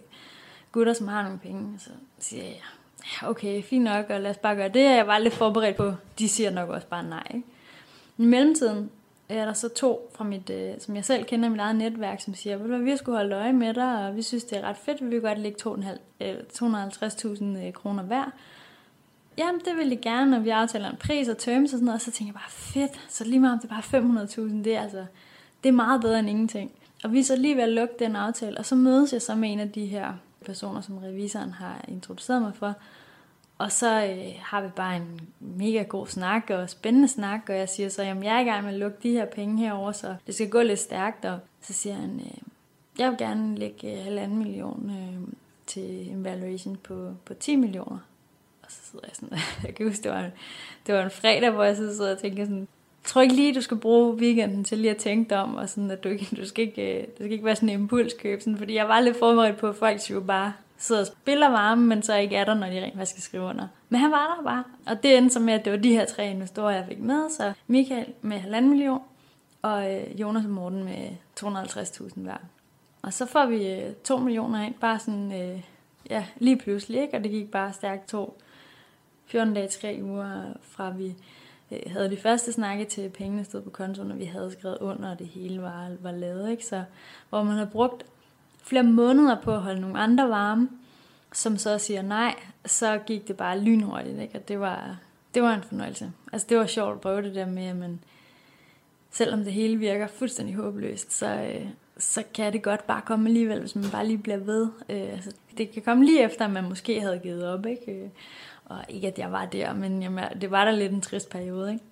[0.72, 1.80] gutter, som har nogle penge.
[1.80, 1.89] Så
[2.20, 2.62] siger jeg,
[3.06, 4.84] ja, okay, fint nok, og lad os bare gøre det.
[4.84, 7.28] Jeg var lidt forberedt på, de siger nok også bare nej.
[7.34, 7.48] Ikke?
[8.17, 8.89] I mellemtiden,
[9.32, 11.76] Øh, er der så to fra mit, øh, som jeg selv kender i mit eget
[11.76, 14.62] netværk, som siger, at vi skulle holde øje med dig, og vi synes, det er
[14.62, 18.32] ret fedt, vi vil godt lægge 250.000 øh, øh, kroner hver.
[19.38, 21.96] Jamen, det vil jeg gerne, når vi aftaler en pris og terms og sådan noget,
[21.96, 24.76] og så tænker jeg bare, fedt, så lige meget om det er bare 500.000, det
[24.76, 25.06] er altså,
[25.63, 26.72] det er meget bedre end ingenting.
[27.04, 29.36] Og vi er så lige ved at lukke den aftale, og så mødes jeg så
[29.36, 30.13] med en af de her
[30.46, 32.74] personer, som revisoren har introduceret mig for,
[33.62, 37.69] og så øh, har vi bare en mega god snak og spændende snak, og jeg
[37.69, 40.15] siger så, jamen jeg er i gang med at lukke de her penge herover, så
[40.28, 41.26] det skal gå lidt stærkt.
[41.26, 42.38] Og så siger han, øh,
[43.00, 45.34] jeg vil gerne lægge øh, halvanden million øh,
[45.67, 47.97] til en valuation på, på 10 millioner.
[48.63, 50.32] Og så sidder jeg sådan, jeg kan huske, det var, en,
[50.88, 52.67] det var en fredag, hvor jeg så sidder og tænker sådan,
[53.04, 55.91] tror ikke lige, du skal bruge weekenden til lige at tænke dig om, og sådan,
[55.91, 58.58] at du, ikke, du, skal ikke, øh, du skal ikke være sådan en impulskøb, sådan,
[58.58, 62.04] fordi jeg var lidt forberedt på, at folk jo bare sidder og spiller varme, men
[62.04, 63.67] så ikke er der, når de rent faktisk skal skrive under.
[63.89, 64.63] Men han var der bare.
[64.86, 67.30] Og det endte så med, at det var de her tre investorer, jeg fik med.
[67.30, 69.02] Så Michael med halvanden million,
[69.62, 72.38] og øh, Jonas og Morten med 250.000 hver.
[73.02, 75.63] Og så får vi øh, 2 millioner ind, bare sådan, øh,
[76.10, 77.17] ja, lige pludselig, ikke?
[77.17, 78.41] Og det gik bare stærkt to,
[79.26, 81.15] 14 dage, 3 uger, fra vi
[81.72, 85.12] øh, havde de første snakke til pengene stod på kontoen, og vi havde skrevet under,
[85.12, 86.65] og det hele var, var lavet, ikke?
[86.65, 86.84] Så
[87.30, 88.06] hvor man har brugt
[88.62, 90.69] flere måneder på at holde nogle andre varme,
[91.34, 94.38] som så siger nej, så gik det bare lynhurtigt, ikke?
[94.38, 94.97] og det var,
[95.34, 96.12] det var en fornøjelse.
[96.34, 98.00] Altså det var sjovt at prøve det der med, at man,
[99.12, 101.65] selvom det hele virker fuldstændig håbløst, så, øh,
[101.97, 104.67] så kan det godt bare komme alligevel, hvis man bare lige bliver ved.
[104.89, 107.91] Øh, altså, det kan komme lige efter, at man måske havde givet op, ikke?
[107.91, 108.10] Øh,
[108.65, 111.74] og ikke at jeg var der, men jamen, det var da lidt en trist periode,
[111.74, 111.86] ikke?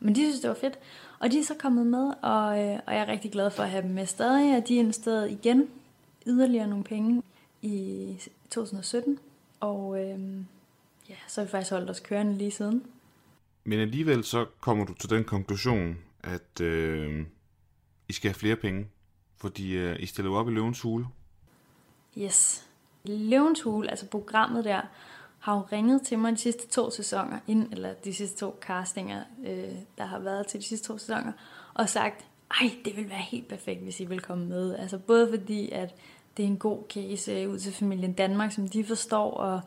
[0.00, 0.78] Men de synes, det var fedt.
[1.18, 3.70] Og de er så kommet med, og, øh, og jeg er rigtig glad for at
[3.70, 5.68] have dem med stadig, og de er investeret igen
[6.26, 7.22] yderligere nogle penge
[7.62, 8.18] i
[8.50, 9.18] 2017,
[9.60, 10.20] og øh,
[11.08, 12.86] ja, så har vi faktisk holdt os kørende lige siden.
[13.64, 17.26] Men alligevel så kommer du til den konklusion, at øh,
[18.08, 18.86] I skal have flere penge,
[19.36, 21.06] fordi øh, I stiller op i Løvens Hule.
[22.18, 22.68] Yes.
[23.04, 24.80] Løvens Hule, altså programmet der,
[25.46, 29.22] har jo ringet til mig de sidste to sæsoner, ind, eller de sidste to castinger,
[29.46, 31.32] øh, der har været til de sidste to sæsoner,
[31.74, 34.76] og sagt, ej, det vil være helt perfekt, hvis I vil komme med.
[34.76, 35.94] Altså både fordi, at
[36.36, 39.60] det er en god case øh, ud til familien Danmark, som de forstår, og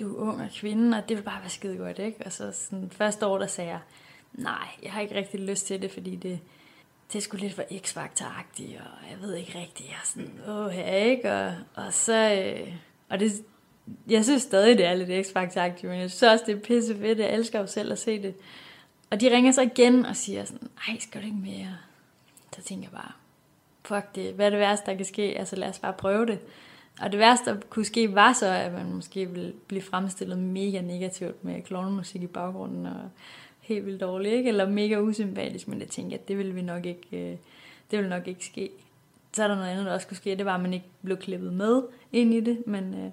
[0.00, 2.26] du er ung og kvinde, og det vil bare være skide godt, ikke?
[2.26, 3.80] Og så sådan, første år, der sagde jeg,
[4.32, 6.40] nej, jeg har ikke rigtig lyst til det, fordi det,
[7.12, 8.02] det er sgu lidt for x og
[9.10, 11.32] jeg ved ikke rigtigt, jeg er sådan, åh, her, ikke?
[11.32, 12.74] Og, og så, øh,
[13.08, 13.32] og det,
[14.08, 15.34] jeg synes stadig, det er lidt x
[15.82, 18.34] men jeg synes også, det er pisse fedt, jeg elsker jo selv at se det.
[19.10, 21.76] Og de ringer så igen og siger sådan, ej, skal du ikke mere?
[22.56, 23.12] Så tænker jeg bare,
[23.86, 25.38] fuck det, hvad er det værste, der kan ske?
[25.38, 26.38] Altså lad os bare prøve det.
[27.00, 30.80] Og det værste, der kunne ske, var så, at man måske ville blive fremstillet mega
[30.80, 33.10] negativt med klovnemusik i baggrunden, og
[33.60, 34.48] helt vildt dårligt, ikke?
[34.48, 37.36] eller mega usympatisk, men jeg tænkte, at det ville vi nok ikke, øh,
[37.90, 38.70] det ville nok ikke ske.
[39.32, 41.16] Så er der noget andet, der også kunne ske, det var, at man ikke blev
[41.16, 43.10] klippet med ind i det, men, øh,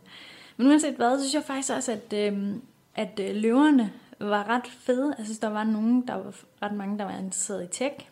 [0.57, 2.55] men uanset hvad, så synes jeg faktisk også, at, øh,
[2.95, 5.15] at øh, løverne var ret fede.
[5.17, 8.09] Jeg synes, der var nogen, der var ret mange, der var interesseret i tech,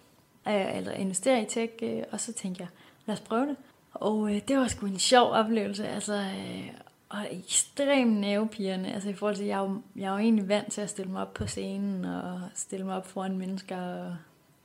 [0.47, 2.69] Øh, eller investere i tech, øh, og så tænkte jeg,
[3.05, 3.55] lad os prøve det.
[3.93, 6.67] Og øh, det var sgu en sjov oplevelse, altså, øh,
[7.09, 10.71] og ekstremt nervepirrende, altså i forhold til, jeg er, jo, jeg er jo egentlig vant
[10.71, 14.15] til at stille mig op på scenen, og stille mig op foran mennesker, og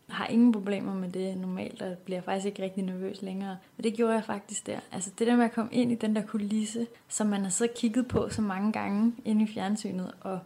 [0.09, 3.57] har ingen problemer med det normalt, og bliver faktisk ikke rigtig nervøs længere.
[3.77, 4.81] Men det gjorde jeg faktisk der.
[4.93, 7.69] Altså det der med at komme ind i den der kulisse, som man har så
[7.77, 10.39] kigget på så mange gange inde i fjernsynet, og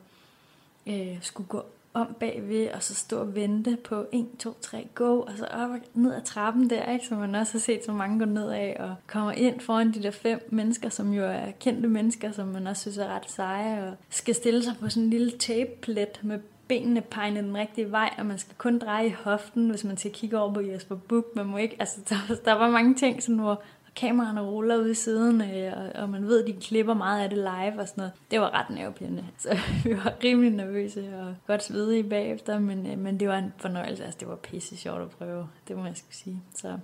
[0.87, 1.65] øh, skulle gå
[1.95, 5.71] om bagved, og så stå og vente på 1, 2, 3, go, og så op
[5.71, 7.07] og ned ad trappen der, ikke?
[7.07, 10.03] som man også har set så mange gå ned af, og kommer ind foran de
[10.03, 13.89] der fem mennesker, som jo er kendte mennesker, som man også synes er ret seje,
[13.89, 18.15] og skal stille sig på sådan en lille tapeplet med benene pegnet den rigtige vej,
[18.19, 21.27] og man skal kun dreje i hoften, hvis man skal kigge over på Jesper Buch.
[21.37, 23.63] Man må ikke, altså der, der var mange ting, sådan, hvor
[23.97, 27.29] kameraerne ruller ud i siden, øh, og, og man ved, at de klipper meget af
[27.29, 28.13] det live og sådan noget.
[28.31, 29.27] Det var ret nervepirrende.
[29.39, 33.53] Så vi var rimelig nervøse og godt svedige bagefter, men, øh, men det var en
[33.57, 34.05] fornøjelse.
[34.05, 35.49] Altså, det var pisse sjovt at prøve.
[35.69, 36.43] Det må jeg skulle sige.
[36.55, 36.79] Så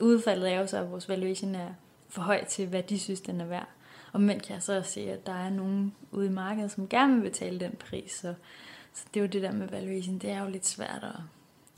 [0.00, 1.68] udfaldet er jo så, at vores valuation er
[2.08, 3.68] for høj til, hvad de synes, den er værd.
[4.12, 7.14] Og men kan jeg så se, at der er nogen ude i markedet, som gerne
[7.14, 8.12] vil betale den pris.
[8.12, 8.34] Så,
[8.92, 10.18] så det er jo det der med valuation.
[10.18, 11.20] Det er jo lidt svært at,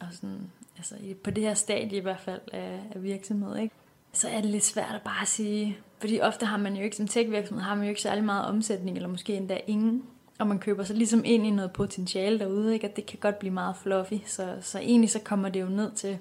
[0.01, 0.95] at sådan, altså
[1.25, 3.75] på det her stadie i hvert fald af, af virksomhed, ikke?
[4.13, 7.09] Så er det lidt svært at bare sige, fordi ofte har man jo ikke, som
[7.09, 10.05] tech-virksomhed, har man jo ikke særlig meget omsætning, eller måske endda ingen,
[10.39, 12.89] og man køber sig ligesom ind i noget potentiale derude, ikke?
[12.89, 15.93] at det kan godt blive meget fluffy, så, så egentlig så kommer det jo ned
[15.93, 16.19] til,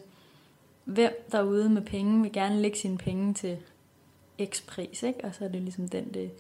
[0.84, 3.58] hvem derude med penge vil gerne lægge sine penge til
[4.46, 5.24] x pris, ikke?
[5.24, 6.32] og så er det ligesom den, det,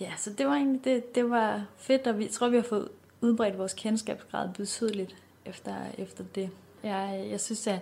[0.00, 2.88] ja, så det var egentlig, det, det var fedt, og vi tror, vi har fået
[3.20, 6.50] udbredt vores kendskabsgrad betydeligt efter, efter det.
[6.82, 7.78] Jeg, jeg synes, at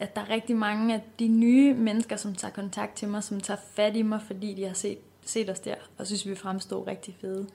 [0.00, 3.40] at der er rigtig mange af de nye mennesker, som tager kontakt til mig, som
[3.40, 6.86] tager fat i mig, fordi de har set, set os der, og synes, vi fremstår
[6.86, 7.46] rigtig fede.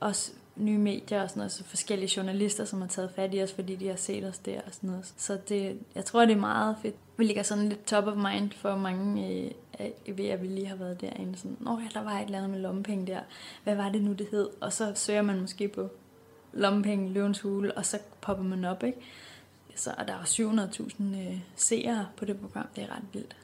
[0.00, 3.52] Også nye medier og sådan noget, så forskellige journalister, som har taget fat i os,
[3.52, 5.14] fordi de har set os der og sådan noget.
[5.16, 6.94] Så det, jeg tror, det er meget fedt.
[7.16, 9.44] Vi ligger sådan lidt top of mind for mange
[9.80, 11.38] øh, ved, at vi lige har været derinde.
[11.38, 13.20] Sådan, Nå ja, der var et eller andet med lommepenge der.
[13.64, 14.48] Hvad var det nu, det hed?
[14.60, 15.88] Og så søger man måske på
[16.52, 18.98] lommepenge, løvens hule, og så popper man op, ikke?
[19.76, 22.66] Så er der er 700.000 øh, seere på det program.
[22.76, 23.36] Det er ret vildt.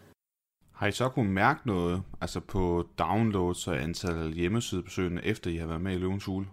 [0.73, 5.67] Har I så kunnet mærke noget altså på downloads og antal hjemmesidebesøgende, efter I har
[5.67, 6.47] været med i Løvens Hule?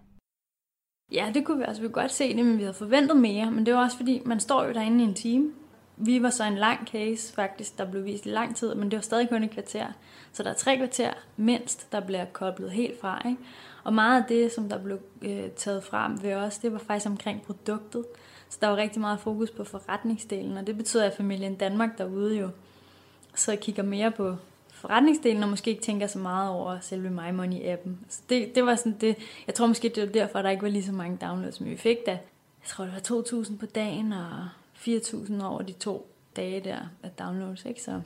[1.12, 1.80] Ja, det kunne vi også.
[1.80, 3.50] Vi kunne godt se det, men vi havde forventet mere.
[3.50, 5.52] Men det var også fordi, man står jo derinde i en time.
[5.96, 8.96] Vi var så en lang case faktisk, der blev vist i lang tid, men det
[8.96, 9.86] var stadig kun et kvarter.
[10.32, 13.28] Så der er tre kvarter mindst, der bliver koblet helt fra.
[13.28, 13.42] Ikke?
[13.84, 17.06] Og meget af det, som der blev øh, taget frem ved os, det var faktisk
[17.06, 18.04] omkring produktet.
[18.48, 22.38] Så der var rigtig meget fokus på forretningsdelen, og det betyder, at familien Danmark derude
[22.38, 22.50] jo
[23.34, 24.36] så kigger mere på
[24.70, 27.90] forretningsdelen, og måske ikke tænker så meget over selve My Money-appen.
[28.08, 30.68] Så det, det var sådan det, jeg tror måske, det var derfor, der ikke var
[30.68, 32.10] lige så mange downloads, som vi fik da.
[32.10, 37.10] Jeg tror, det var 2.000 på dagen, og 4.000 over de to dage der af
[37.10, 37.82] downloads, ikke?
[37.82, 38.00] Så,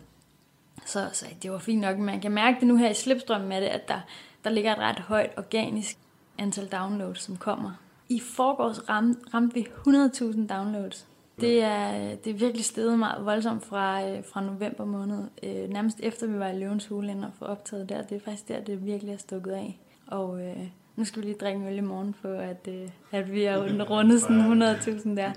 [0.87, 1.99] så, så det var fint nok.
[1.99, 4.01] Man kan mærke det nu her i slipstrømmen med det, at der,
[4.45, 5.99] der ligger et ret højt organisk
[6.39, 7.73] antal downloads, som kommer
[8.11, 11.07] i forgårs ram, ramte vi 100.000 downloads.
[11.41, 15.25] Det er, det er virkelig steget meget voldsomt fra, øh, fra november måned.
[15.43, 18.03] Øh, nærmest efter vi var i Løvens Hule og få optaget der.
[18.03, 19.81] Det er faktisk der, det virkelig er stukket af.
[20.07, 23.43] Og øh, nu skal vi lige drikke øl i morgen på, at, øh, at vi
[23.43, 23.57] har
[23.91, 25.33] rundet sådan 100.000 der.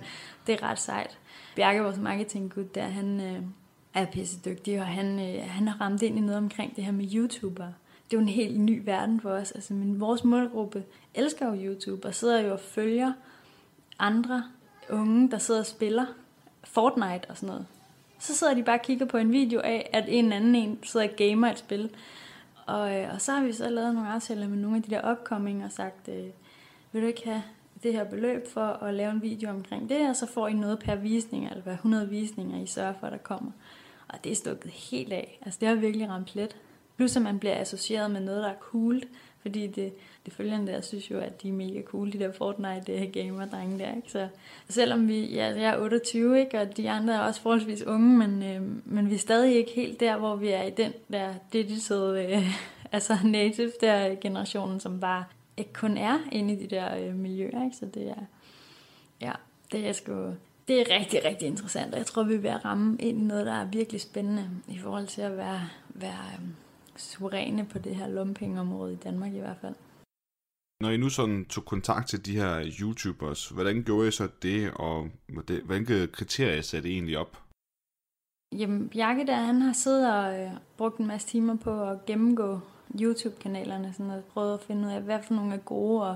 [0.48, 1.20] Det er ret sejt.
[1.56, 3.42] Bjarke, vores marketinggud der, han øh,
[3.94, 6.92] er pisse dygtig, og han, øh, han har ramt ind i noget omkring det her
[6.92, 7.68] med YouTuber
[8.14, 9.52] det er jo en helt ny verden for os.
[9.52, 13.14] Altså, men vores målgruppe elsker jo YouTube og sidder jo og følger
[14.00, 14.44] andre
[14.90, 16.06] unge, der sidder og spiller
[16.64, 17.66] Fortnite og sådan noget.
[18.20, 21.10] Så sidder de bare og kigger på en video af, at en anden en sidder
[21.10, 21.90] og gamer et spil.
[22.66, 25.12] Og, øh, og så har vi så lavet nogle aftaler med nogle af de der
[25.12, 26.26] upcoming og sagt, øh,
[26.92, 27.44] vil du ikke have
[27.84, 30.80] det her beløb for at lave en video omkring det, og så får I noget
[30.80, 33.52] per visning, eller hver 100 visninger, I sørger for, der kommer.
[34.08, 35.40] Og det er stukket helt af.
[35.42, 36.56] Altså det har virkelig ramt plet.
[36.98, 39.02] Plus at man bliver associeret med noget, der er cool,
[39.42, 39.94] fordi det,
[40.26, 43.80] det følgende der synes jo, at de er mega cool, de der Fortnite gamer drenge
[43.80, 44.12] der, ikke?
[44.12, 44.28] Så
[44.70, 46.62] selvom vi, ja, jeg er 28, ikke?
[46.62, 50.00] og de andre er også forholdsvis unge, men, øh, men vi er stadig ikke helt
[50.00, 52.44] der, hvor vi er i den der digital, øh,
[52.92, 55.24] altså native der generationen, som bare
[55.58, 57.78] ikke kun er inde i de der øh, miljøer, ikke?
[57.80, 58.26] Så det er,
[59.22, 59.32] ja,
[59.72, 60.34] Det er sgu,
[60.68, 63.24] det er rigtig, rigtig interessant, og jeg tror, vi er ved at ramme ind i
[63.24, 66.46] noget, der er virkelig spændende i forhold til at være, være øh,
[66.96, 69.76] suveræne på det her lumpingområde i Danmark i hvert fald.
[70.82, 74.72] Når I nu sådan tog kontakt til de her YouTubers, hvordan gjorde I så det,
[74.76, 75.10] og
[75.66, 77.44] hvilke kriterier satte I egentlig op?
[78.58, 82.60] Jamen, Bjarke der, han har siddet og øh, brugt en masse timer på at gennemgå
[83.02, 86.16] YouTube-kanalerne, sådan og prøvet at finde ud af, hvad for nogle er gode, og,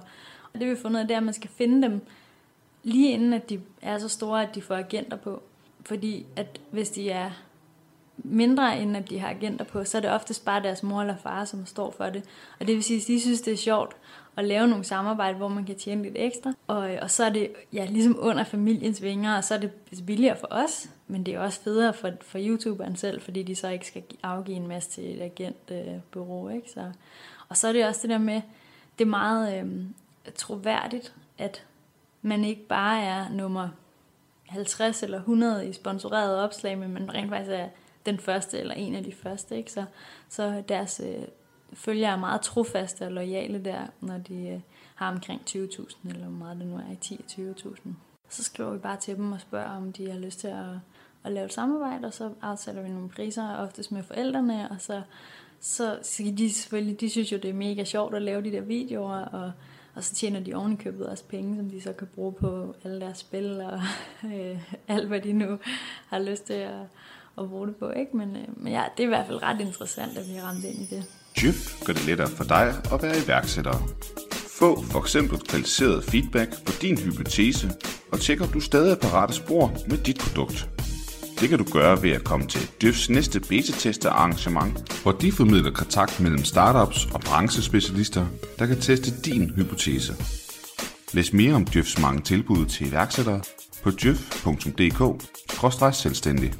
[0.53, 2.01] og det vi har fundet ud af, det er, at man skal finde dem
[2.83, 5.43] lige inden, at de er så store, at de får agenter på.
[5.85, 7.31] Fordi at hvis de er
[8.17, 11.17] mindre end at de har agenter på, så er det oftest bare deres mor eller
[11.17, 12.23] far, som står for det.
[12.59, 13.95] Og det vil sige, at de synes, det er sjovt
[14.37, 16.53] at lave nogle samarbejde, hvor man kan tjene lidt ekstra.
[16.67, 19.71] Og, og så er det ja, ligesom under familiens vinger, og så er det
[20.05, 23.67] billigere for os, men det er også federe for, for YouTuberen selv, fordi de så
[23.67, 26.49] ikke skal afgive en masse til et agentbureau.
[26.49, 26.69] Ikke?
[26.69, 26.91] Så,
[27.49, 28.41] og så er det også det der med,
[28.99, 29.83] det er meget øh,
[30.35, 31.63] troværdigt, at
[32.21, 33.69] man ikke bare er nummer
[34.47, 37.67] 50 eller 100 i sponsoreret opslag, men man rent faktisk er
[38.07, 39.57] den første eller en af de første.
[39.57, 39.71] Ikke?
[39.71, 39.85] Så,
[40.29, 41.23] så deres øh,
[41.73, 44.59] følgere er meget trofaste og lojale der, når de øh,
[44.95, 47.89] har omkring 20.000, eller hvor meget det nu er, i 10-20.000.
[48.29, 50.65] Så skriver vi bare til dem og spørger, om de har lyst til at,
[51.23, 55.01] at lave et samarbejde, og så aftaler vi nogle priser, oftest med forældrene, og så,
[55.59, 58.61] så, skal de selvfølgelig, de synes jo, det er mega sjovt at lave de der
[58.61, 59.51] videoer, og,
[59.95, 63.01] og så tjener de ovenikøbet købet også penge, som de så kan bruge på alle
[63.01, 63.79] deres spil, og
[64.33, 65.59] øh, alt hvad de nu
[66.07, 66.81] har lyst til at,
[67.37, 67.89] at bruge det på.
[67.89, 68.17] Ikke?
[68.17, 70.63] Men, øh, men ja, det er i hvert fald ret interessant, at vi har ramt
[70.63, 71.03] ind i det.
[71.43, 73.87] Jyp gør det lettere for dig at være iværksætter.
[74.59, 77.71] Få for eksempel kvalificeret feedback på din hypotese,
[78.11, 80.69] og tjek om du stadig er på rette spor med dit produkt.
[81.39, 85.71] Det kan du gøre ved at komme til Døfs næste beta-tester arrangement, hvor de formidler
[85.71, 88.25] kontakt mellem startups og branchespecialister,
[88.59, 90.13] der kan teste din hypotese.
[91.13, 93.41] Læs mere om DYFs mange tilbud til iværksættere
[93.83, 96.53] på djøf.dk-selvstændig.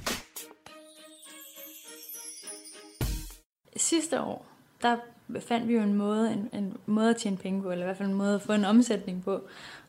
[3.78, 4.46] Sidste år,
[4.82, 4.98] der
[5.40, 7.98] fandt vi jo en måde, en, en måde at tjene penge på, eller i hvert
[7.98, 9.42] fald en måde at få en omsætning på.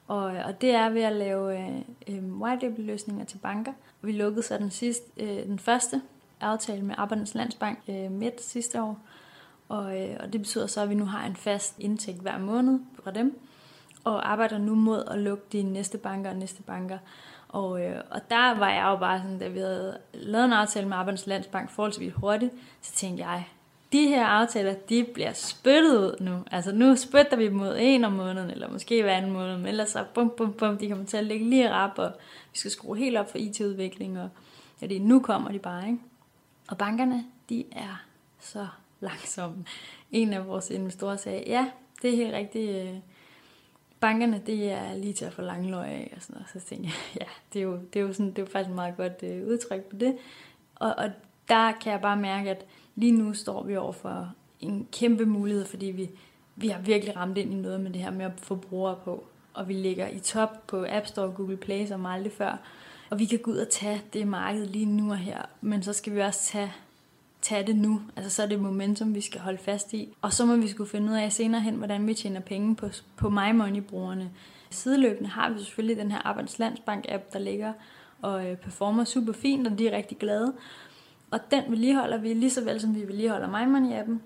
[0.09, 3.72] Og, og det er ved at lave øh, øh white label løsninger til banker.
[4.03, 6.03] Vi lukkede så den, sidste, øh, den første
[6.40, 8.98] aftale med Arbejdernes Landsbank øh, midt sidste år.
[9.68, 12.81] Og, øh, og det betyder så, at vi nu har en fast indtægt hver måned
[13.03, 13.38] fra dem.
[14.05, 16.98] Og arbejder nu mod at lukke de næste banker og næste banker.
[17.48, 20.88] Og, øh, og der var jeg jo bare sådan, da vi havde lavet en aftale
[20.88, 23.44] med Arbejdernes Landsbank forholdsvis hurtigt, så tænkte jeg,
[23.92, 26.44] de her aftaler, de bliver spyttet ud nu.
[26.51, 29.88] Altså nu spytter vi mod en om måneden, eller måske hver anden måned, men ellers
[29.88, 32.12] så bum, bum, bum, de kommer til at ligge lige rap, og
[32.53, 34.29] vi skal skrue helt op for IT-udvikling, og
[34.83, 35.98] ja, det, nu kommer de bare, ikke?
[36.68, 38.05] Og bankerne, de er
[38.40, 38.66] så
[39.01, 39.64] langsomme.
[40.12, 41.70] En af vores investorer sagde, ja,
[42.03, 42.94] det er helt rigtigt, øh,
[44.01, 46.48] bankerne, det er lige til at få langløg af, og sådan noget.
[46.53, 48.68] Så tænkte jeg, ja, det er jo, det er jo, sådan, det er jo faktisk
[48.68, 50.16] et meget godt øh, udtryk på det.
[50.74, 51.11] Og, og
[51.48, 52.66] der kan jeg bare mærke, at
[52.99, 56.11] lige nu står vi over for en kæmpe mulighed, fordi vi,
[56.57, 59.25] vi har virkelig ramt ind i noget med det her med at få brugere på.
[59.55, 62.61] Og vi ligger i top på App Store og Google Play som aldrig før.
[63.11, 65.43] Og vi kan gå ud og tage det marked lige nu og her.
[65.61, 66.73] Men så skal vi også tage,
[67.43, 68.01] tage det nu.
[68.17, 70.09] Altså så er det momentum, vi skal holde fast i.
[70.23, 72.89] Og så må vi skulle finde ud af senere hen, hvordan vi tjener penge på,
[73.17, 74.31] på MyMoney-brugerne.
[74.71, 77.73] Sideløbende har vi selvfølgelig den her Arbejdslandsbank-app, der ligger
[78.23, 80.53] og øh, performer super fint, og de er rigtig glade.
[81.31, 84.19] Og den vedligeholder vi lige så vel, som vi vedligeholder MyMoney-appen.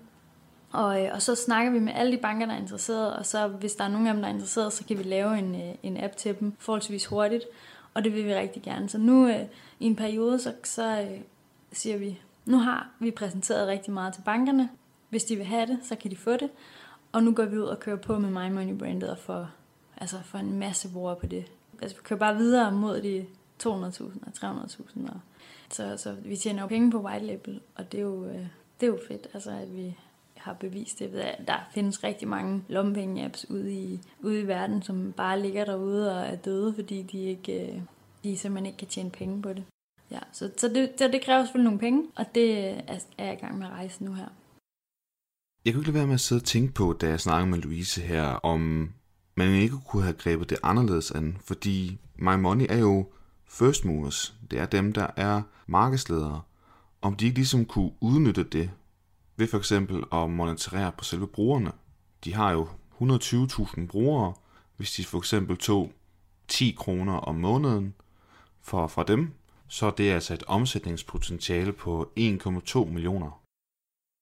[0.71, 3.47] Og, øh, og så snakker vi med alle de banker, der er interesseret, og så
[3.47, 5.75] hvis der er nogen af dem, der er interesseret, så kan vi lave en, øh,
[5.83, 7.43] en app til dem forholdsvis hurtigt,
[7.93, 8.89] og det vil vi rigtig gerne.
[8.89, 9.41] Så nu øh,
[9.79, 11.19] i en periode, så, så øh,
[11.71, 14.69] siger vi, nu har vi præsenteret rigtig meget til bankerne.
[15.09, 16.49] Hvis de vil have det, så kan de få det.
[17.11, 19.47] Og nu går vi ud og kører på med MyMoney-brandet og får,
[19.97, 21.45] altså får en masse brugere på det.
[21.81, 23.25] Altså vi kører bare videre mod de
[23.63, 23.83] 200.000 og
[24.37, 25.19] 300.000 og
[25.73, 28.47] så, så vi tjener jo penge på white label, og det er jo, øh,
[28.79, 29.95] det er jo fedt, altså, at vi
[30.37, 31.11] har bevist det.
[31.47, 36.27] Der findes rigtig mange lommepenge-apps ude i, ude i verden, som bare ligger derude og
[36.27, 37.81] er døde, fordi de, ikke, øh,
[38.23, 39.63] de simpelthen ikke kan tjene penge på det.
[40.11, 43.25] Ja, så, så, det, så det kræver selvfølgelig nogle penge, og det øh, er, er
[43.25, 44.27] jeg i gang med at rejse nu her.
[45.65, 47.57] Jeg kunne ikke lade være med at sidde og tænke på, da jeg snakkede med
[47.57, 48.93] Louise her, om
[49.35, 53.05] man ikke kunne have grebet det anderledes an, fordi My Money er jo
[53.47, 56.41] first movers, det er dem, der er markedsledere,
[57.01, 58.71] om de ikke ligesom kunne udnytte det
[59.35, 61.71] ved for eksempel at monitorere på selve brugerne.
[62.23, 62.67] De har jo
[63.01, 64.33] 120.000 brugere,
[64.77, 65.91] hvis de for eksempel tog
[66.47, 67.93] 10 kroner om måneden
[68.61, 69.33] for, fra dem,
[69.67, 73.41] så det er altså et omsætningspotentiale på 1,2 millioner.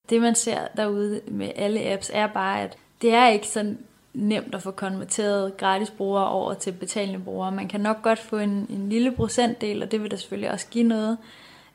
[0.09, 4.55] Det man ser derude med alle apps er bare, at det er ikke sådan nemt
[4.55, 7.51] at få konverteret gratis brugere over til betalende brugere.
[7.51, 10.67] Man kan nok godt få en, en lille procentdel, og det vil da selvfølgelig også
[10.71, 11.17] give noget.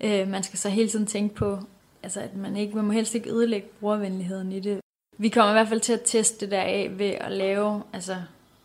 [0.00, 1.58] Øh, man skal så hele tiden tænke på,
[2.02, 4.80] altså at man ikke, man må helst ikke ødelægge brugervenligheden i det.
[5.18, 8.16] Vi kommer i hvert fald til at teste det der af ved at lave, altså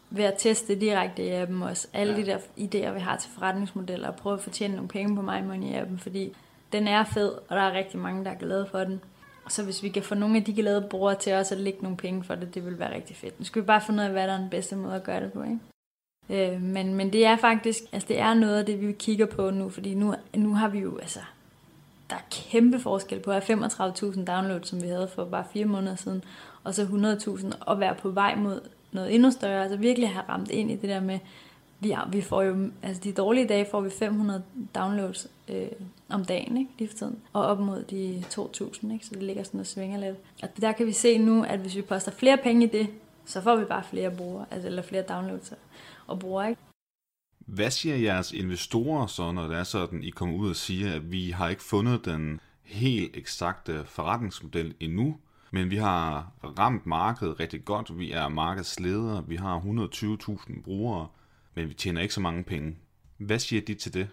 [0.09, 1.87] ved at teste direkte i appen også.
[1.93, 2.19] Alle ja.
[2.19, 5.67] de der idéer, vi har til forretningsmodeller, og prøve at fortjene nogle penge på MyMoney
[5.67, 6.33] i appen, fordi
[6.71, 9.01] den er fed, og der er rigtig mange, der er glade for den.
[9.49, 11.97] Så hvis vi kan få nogle af de glade brugere til os at lægge nogle
[11.97, 13.39] penge for det, det vil være rigtig fedt.
[13.39, 15.23] Nu skal vi bare finde ud af, hvad der er den bedste måde at gøre
[15.23, 15.59] det på, ikke?
[16.29, 19.49] Øh, men, men det er faktisk, altså det er noget af det, vi kigger på
[19.49, 21.19] nu, fordi nu, nu har vi jo, altså,
[22.09, 25.65] der er kæmpe forskel på at have 35.000 downloads, som vi havde for bare fire
[25.65, 26.23] måneder siden,
[26.63, 28.61] og så 100.000, og være på vej mod
[28.91, 31.19] noget endnu større, altså virkelig have ramt ind i det der med,
[31.81, 34.43] vi, vi får jo, altså de dårlige dage får vi 500
[34.75, 35.67] downloads øh,
[36.09, 39.43] om dagen, ikke, lige for tiden, og op mod de 2.000, ikke, så det ligger
[39.43, 40.17] sådan og svinger lidt.
[40.43, 42.87] Og der kan vi se nu, at hvis vi poster flere penge i det,
[43.25, 45.53] så får vi bare flere brugere, altså, eller flere downloads
[46.07, 46.61] og brugere, ikke?
[47.39, 51.11] Hvad siger jeres investorer så, når det er sådan, I kommer ud og siger, at
[51.11, 55.17] vi har ikke fundet den helt eksakte forretningsmodel endnu,
[55.51, 57.99] men vi har ramt markedet rigtig godt.
[57.99, 59.23] Vi er markedsledere.
[59.27, 61.07] Vi har 120.000 brugere,
[61.55, 62.77] men vi tjener ikke så mange penge.
[63.17, 64.07] Hvad siger de til det?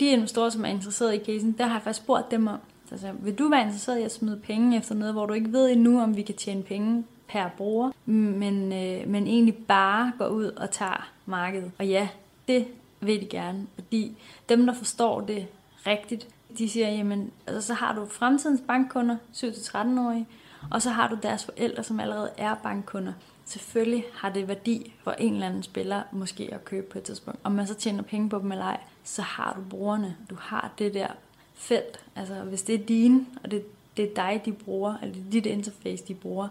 [0.00, 2.58] De investorer, som er interesseret i casen, der har jeg faktisk spurgt dem om.
[2.90, 5.70] Altså, vil du være interesseret i at smide penge efter noget, hvor du ikke ved
[5.70, 10.44] endnu, om vi kan tjene penge per bruger, men, øh, men egentlig bare går ud
[10.44, 11.72] og tager markedet?
[11.78, 12.08] Og ja,
[12.48, 12.66] det
[13.00, 14.16] vil de gerne, fordi
[14.48, 15.46] dem, der forstår det
[15.86, 16.28] rigtigt,
[16.58, 20.26] de siger, jamen, altså, så har du fremtidens bankkunder, 7-13-årige,
[20.70, 23.12] og så har du deres forældre, som allerede er bankkunder.
[23.44, 27.40] Selvfølgelig har det værdi for en eller anden spiller måske at købe på et tidspunkt.
[27.44, 30.16] Om man så tjener penge på dem eller ej, så har du brugerne.
[30.30, 31.08] Du har det der
[31.54, 32.00] felt.
[32.16, 33.64] Altså hvis det er dine, og det,
[33.96, 36.48] det er dig, de bruger, eller det er dit interface, de bruger,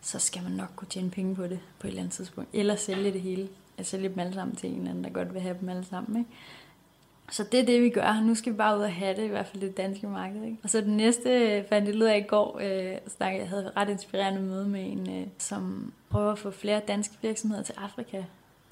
[0.00, 2.50] så skal man nok kunne tjene penge på det på et eller andet tidspunkt.
[2.52, 3.48] Eller sælge det hele.
[3.78, 5.84] Altså sælge dem alle sammen til en eller anden, der godt vil have dem alle
[5.84, 6.18] sammen.
[6.18, 6.30] Ikke?
[7.30, 8.20] Så det er det, vi gør.
[8.20, 10.44] Nu skal vi bare ud og have det, i hvert fald det danske marked.
[10.44, 10.56] Ikke?
[10.62, 13.76] Og så den næste fandt jeg ud af i går, øh, snakkede, jeg havde et
[13.76, 18.22] ret inspirerende møde med en, øh, som prøver at få flere danske virksomheder til Afrika.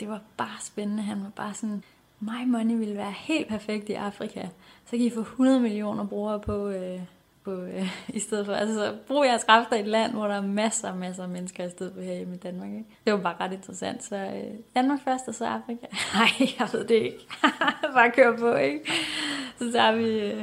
[0.01, 1.03] Det var bare spændende.
[1.03, 1.83] Han var bare sådan,
[2.21, 4.49] My Money ville være helt perfekt i Afrika.
[4.85, 7.01] Så kan I få 100 millioner brugere på, øh,
[7.47, 8.53] på, øh, i stedet for.
[8.53, 11.29] Altså, så brug jeres kræfter i et land, hvor der er masser og masser af
[11.29, 12.69] mennesker i stedet for her i Danmark.
[12.69, 12.85] Ikke?
[13.05, 14.05] Det var bare ret interessant.
[14.05, 15.87] Så øh, Danmark først, og så Afrika.
[16.15, 17.27] Nej, jeg ved det ikke.
[17.97, 18.81] bare kør på, ikke?
[19.59, 20.43] Så tager vi øh,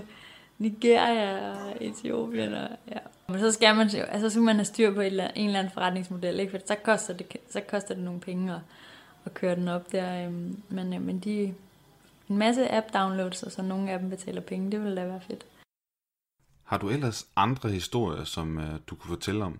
[0.57, 2.53] Nigeria og Etiopien.
[2.53, 2.99] Og, ja.
[3.27, 5.59] Men så skal man, altså, så skal man have styr på et eller, en eller
[5.59, 6.51] anden forretningsmodel, ikke?
[6.51, 8.59] for så koster det, så koster det nogle penge at,
[9.25, 10.25] at køre den op der.
[10.25, 10.33] Øh,
[10.69, 11.53] men, øh, men de,
[12.29, 15.45] en masse app-downloads, og så nogle af dem betaler penge, det ville da være fedt.
[16.63, 19.59] Har du ellers andre historier, som øh, du kunne fortælle om?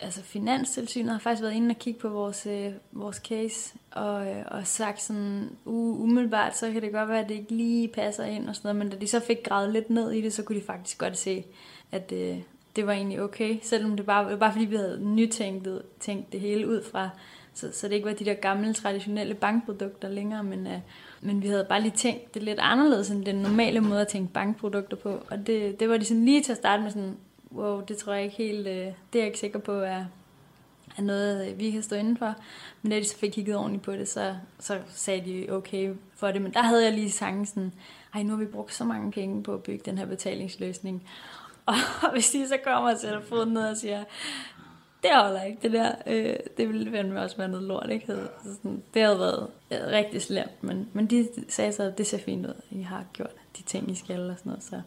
[0.00, 4.44] Altså Finanstilsynet har faktisk været inde og kigge på vores, øh, vores case, og, øh,
[4.46, 8.24] og sagt sådan, uh, umiddelbart, så kan det godt være, at det ikke lige passer
[8.24, 10.42] ind og sådan noget, men da de så fik gravet lidt ned i det, så
[10.42, 11.44] kunne de faktisk godt se,
[11.92, 12.38] at øh,
[12.76, 15.68] det var egentlig okay, selvom det bare, det var bare fordi vi havde nytænkt
[16.00, 17.10] tænkt det hele ud fra,
[17.54, 20.78] så, så det ikke var de der gamle, traditionelle bankprodukter længere, men, øh,
[21.24, 24.32] men vi havde bare lige tænkt det lidt anderledes end den normale måde at tænke
[24.32, 25.20] bankprodukter på.
[25.30, 27.16] Og det, det var de sådan lige til at starte med sådan,
[27.52, 30.04] wow, det tror jeg ikke helt, øh, det er jeg ikke sikker på er,
[30.98, 32.34] er noget, øh, vi kan stå indenfor.
[32.82, 36.30] Men da de så fik kigget ordentligt på det, så, så sagde de okay for
[36.30, 36.42] det.
[36.42, 37.72] Men der havde jeg lige sangen sådan,
[38.14, 41.08] ej, nu har vi brugt så mange penge på at bygge den her betalingsløsning.
[41.66, 41.74] Og
[42.12, 44.04] hvis de så kommer og sætter foden ned og siger,
[45.04, 45.92] det holder ikke, det der.
[46.06, 48.12] Øh, det ville fandme også være noget lort, ikke?
[48.12, 51.98] Altså, så sådan, det havde været øh, rigtig slemt, men, men de sagde så, at
[51.98, 54.80] det ser fint ud, I har gjort de ting, I skal og sådan noget, så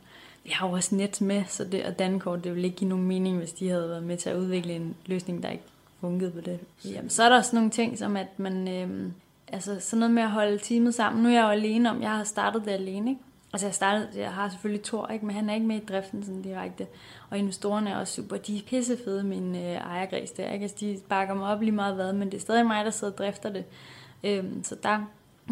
[0.44, 3.08] vi har jo også net med, så det, og Dankort, det ville ikke give nogen
[3.08, 5.64] mening, hvis de havde været med til at udvikle en løsning, der ikke
[6.02, 6.60] fungerede på det.
[6.86, 9.12] Jamen, så er der også nogle ting, som at man, øh,
[9.48, 11.24] altså sådan noget med at holde teamet sammen.
[11.24, 13.22] Nu er jeg jo alene om, jeg har startet det alene, ikke?
[13.54, 16.24] Altså jeg startede, jeg har selvfølgelig Thor, ikke, men han er ikke med i driften
[16.24, 16.88] sådan direkte.
[17.30, 20.64] Og investorerne er også super, de er pissefede, min øh, ejergræs der, ikke?
[20.64, 23.14] Altså de bakker mig op lige meget hvad, men det er stadig mig, der sidder
[23.14, 23.66] og drifter det.
[24.24, 25.00] Øhm, så der,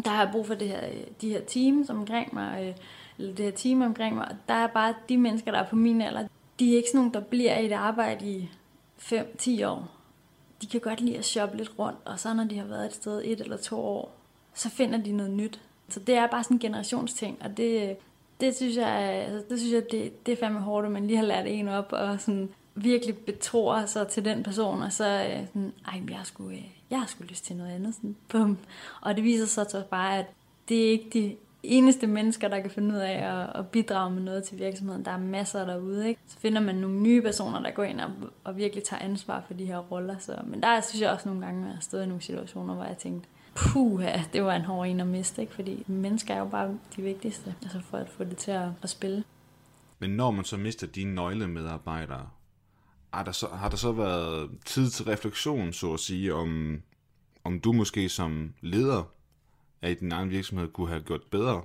[0.04, 2.74] der har jeg brug for det her, øh, de her teams omkring mig, øh,
[3.18, 4.28] eller det her team omkring mig.
[4.28, 6.28] Og der er bare de mennesker, der er på min alder,
[6.58, 8.50] de er ikke sådan nogen, der bliver i et arbejde i
[8.98, 9.88] 5-10 år.
[10.62, 12.94] De kan godt lide at shoppe lidt rundt, og så når de har været et
[12.94, 14.12] sted et eller to år,
[14.54, 15.60] så finder de noget nyt.
[15.88, 17.96] Så det er bare sådan en generationsting, og det,
[18.40, 21.16] det synes jeg, altså, det, synes jeg det, det er fandme hårdt, at man lige
[21.16, 25.46] har lært en op og sådan virkelig betror sig til den person, og så øh,
[25.46, 27.94] sådan, ej, jeg skulle, øh, jeg har sgu lyst til noget andet.
[27.94, 28.58] Sådan, bum.
[29.00, 30.26] Og det viser sig så bare, at
[30.68, 34.22] det er ikke de eneste mennesker, der kan finde ud af at, at bidrage med
[34.22, 35.04] noget til virksomheden.
[35.04, 36.20] Der er masser derude, ikke?
[36.26, 38.10] Så finder man nogle nye personer, der går ind og,
[38.44, 40.18] og virkelig tager ansvar for de her roller.
[40.18, 42.74] Så, men der synes jeg også nogle gange, at jeg har stået i nogle situationer,
[42.74, 45.54] hvor jeg tænkte, puh, ja, det var en hård en at miste, ikke?
[45.54, 48.90] fordi mennesker er jo bare de vigtigste, altså for at få det til at, at
[48.90, 49.24] spille.
[49.98, 52.28] Men når man så mister dine nøglemedarbejdere,
[53.12, 56.82] har der, så, har der så været tid til refleksion, så at sige, om,
[57.44, 59.02] om du måske som leder
[59.82, 61.62] af din egen virksomhed kunne have gjort bedre?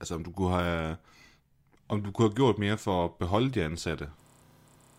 [0.00, 0.96] Altså om du kunne have,
[1.88, 4.08] om du kunne have gjort mere for at beholde de ansatte?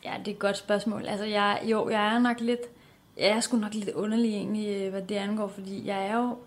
[0.03, 1.05] Ja, det er et godt spørgsmål.
[1.05, 2.61] Altså jeg, jo, jeg er nok lidt,
[3.19, 6.37] jeg er sgu nok lidt underlig egentlig, øh, hvad det angår, fordi jeg er jo,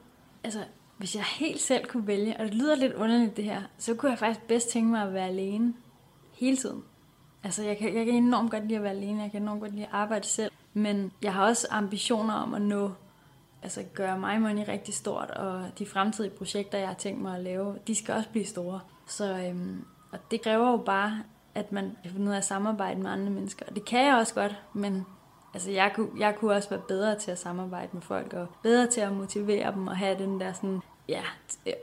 [0.44, 0.64] altså
[0.96, 4.10] hvis jeg helt selv kunne vælge, og det lyder lidt underligt det her, så kunne
[4.10, 5.74] jeg faktisk bedst tænke mig at være alene
[6.32, 6.82] hele tiden.
[7.44, 9.72] Altså, jeg kan, jeg kan enormt godt lide at være alene, jeg kan enormt godt
[9.72, 12.90] lide at arbejde selv, men jeg har også ambitioner om at nå,
[13.62, 17.42] altså gøre mig money rigtig stort, og de fremtidige projekter, jeg har tænkt mig at
[17.42, 18.80] lave, de skal også blive store.
[19.06, 21.22] Så, øhm, og det kræver jo bare,
[21.54, 23.66] at man kan finde ud af at samarbejde med andre mennesker.
[23.68, 25.06] Og det kan jeg også godt, men
[25.54, 28.86] altså, jeg, kunne, jeg kunne også være bedre til at samarbejde med folk, og bedre
[28.86, 31.22] til at motivere dem, og have den der sådan, ja,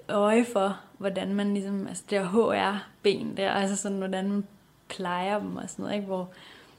[0.10, 4.48] øje for, hvordan man ligesom, altså det HR-ben der, altså sådan, hvordan man
[4.90, 6.08] plejer dem og sådan noget, ikke?
[6.08, 6.30] hvor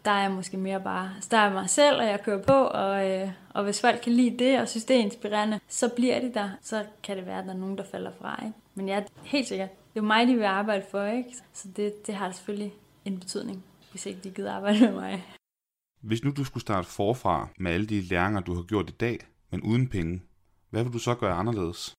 [0.04, 2.52] der er jeg måske mere bare, så der er mig selv, og jeg kører på,
[2.52, 6.20] og, øh, og hvis folk kan lide det, og synes det er inspirerende, så bliver
[6.20, 8.42] de der, så kan det være, at der er nogen, der falder fra.
[8.44, 8.58] Ikke?
[8.74, 11.36] Men jeg er helt sikkert, det er jo mig, de vil arbejde for, ikke?
[11.52, 12.74] så det, det har selvfølgelig
[13.04, 15.24] en betydning, hvis ikke de gider arbejde med mig.
[16.08, 19.18] Hvis nu du skulle starte forfra med alle de læringer, du har gjort i dag,
[19.50, 20.22] men uden penge,
[20.70, 21.94] hvad vil du så gøre anderledes?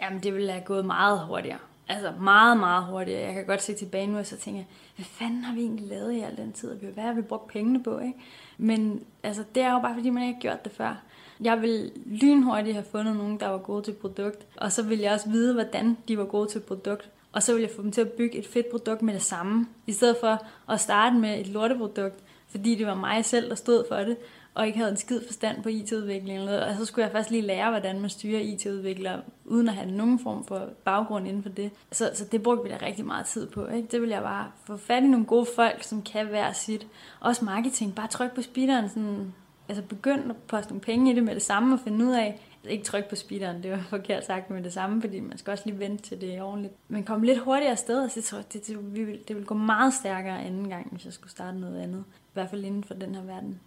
[0.00, 1.58] Jamen, det ville have gået meget hurtigere.
[1.88, 3.20] Altså meget, meget hurtigere.
[3.20, 5.88] Jeg kan godt se tilbage nu, og så tænker jeg, hvad fanden har vi egentlig
[5.88, 6.74] lavet i al den tid?
[6.74, 7.98] Hvad har vi brugt pengene på?
[7.98, 8.18] Ikke?
[8.58, 11.02] Men altså, det er jo bare, fordi man ikke har gjort det før.
[11.40, 15.12] Jeg vil lynhurtigt have fundet nogen, der var gode til produkt, og så vil jeg
[15.12, 17.10] også vide, hvordan de var gode til produkt.
[17.32, 19.66] Og så vil jeg få dem til at bygge et fedt produkt med det samme,
[19.86, 23.84] i stedet for at starte med et lorteprodukt, fordi det var mig selv, der stod
[23.88, 24.16] for det,
[24.54, 26.64] og ikke havde en skid forstand på IT-udvikling eller noget.
[26.64, 30.18] Og så skulle jeg faktisk lige lære, hvordan man styrer IT-udviklere, uden at have nogen
[30.18, 31.70] form for baggrund inden for det.
[31.92, 33.66] Så, så det brugte vi da rigtig meget tid på.
[33.66, 33.88] Ikke?
[33.88, 36.86] Det vil jeg bare få fat i nogle gode folk, som kan være sit.
[37.20, 37.94] Også marketing.
[37.94, 38.88] Bare tryk på speederen.
[38.88, 39.32] Sådan,
[39.68, 42.40] altså begynd at poste nogle penge i det med det samme og finde ud af,
[42.64, 45.64] ikke tryk på speederen, det var forkert sagt med det samme, fordi man skal også
[45.66, 46.74] lige vente til det er ordentligt.
[46.88, 49.54] Men kom lidt hurtigere afsted, og så tror jeg, det, det, det, det vil gå
[49.54, 52.04] meget stærkere anden gang, hvis jeg skulle starte noget andet.
[52.32, 53.60] Hvert fald inden for den her verden.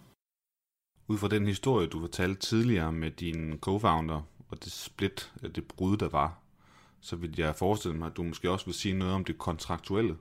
[1.08, 5.96] Ud fra den historie, du fortalte tidligere med din co-founder, og det split, det brud,
[5.96, 6.38] der var,
[7.00, 10.16] så vil jeg forestille mig, at du måske også vil sige noget om det kontraktuelle.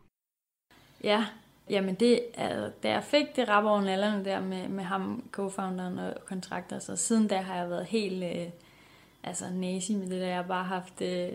[1.03, 1.25] Ja,
[1.69, 5.99] jamen det, altså, da jeg fik det rap over nallerne der med, med ham, co-founderen
[5.99, 8.49] og kontrakter, så siden da har jeg været helt øh,
[9.23, 10.27] altså nazi med det der.
[10.27, 11.29] Jeg har bare haft øh,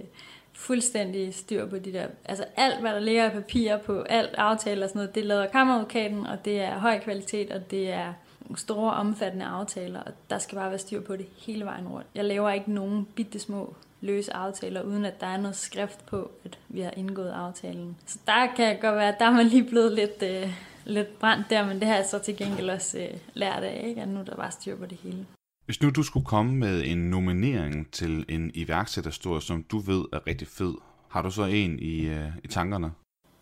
[0.53, 4.83] fuldstændig styr på de der, altså alt hvad der ligger i papirer på, alt aftaler
[4.83, 8.13] og sådan noget, det laver kammeradvokaten, og det er høj kvalitet, og det er
[8.57, 12.07] store, omfattende aftaler, og der skal bare være styr på det hele vejen rundt.
[12.15, 16.31] Jeg laver ikke nogen bitte små løse aftaler, uden at der er noget skrift på,
[16.45, 17.97] at vi har indgået aftalen.
[18.07, 20.53] Så der kan jeg godt være, at der er man lige blevet lidt, øh,
[20.85, 24.03] lidt brændt der, men det har jeg så til gengæld også øh, lært af, ikke?
[24.03, 25.27] at nu er der bare styr på det hele.
[25.71, 30.27] Hvis nu du skulle komme med en nominering til en iværksætterhistorie, som du ved er
[30.27, 30.75] rigtig fed,
[31.09, 32.93] har du så en i, øh, i tankerne?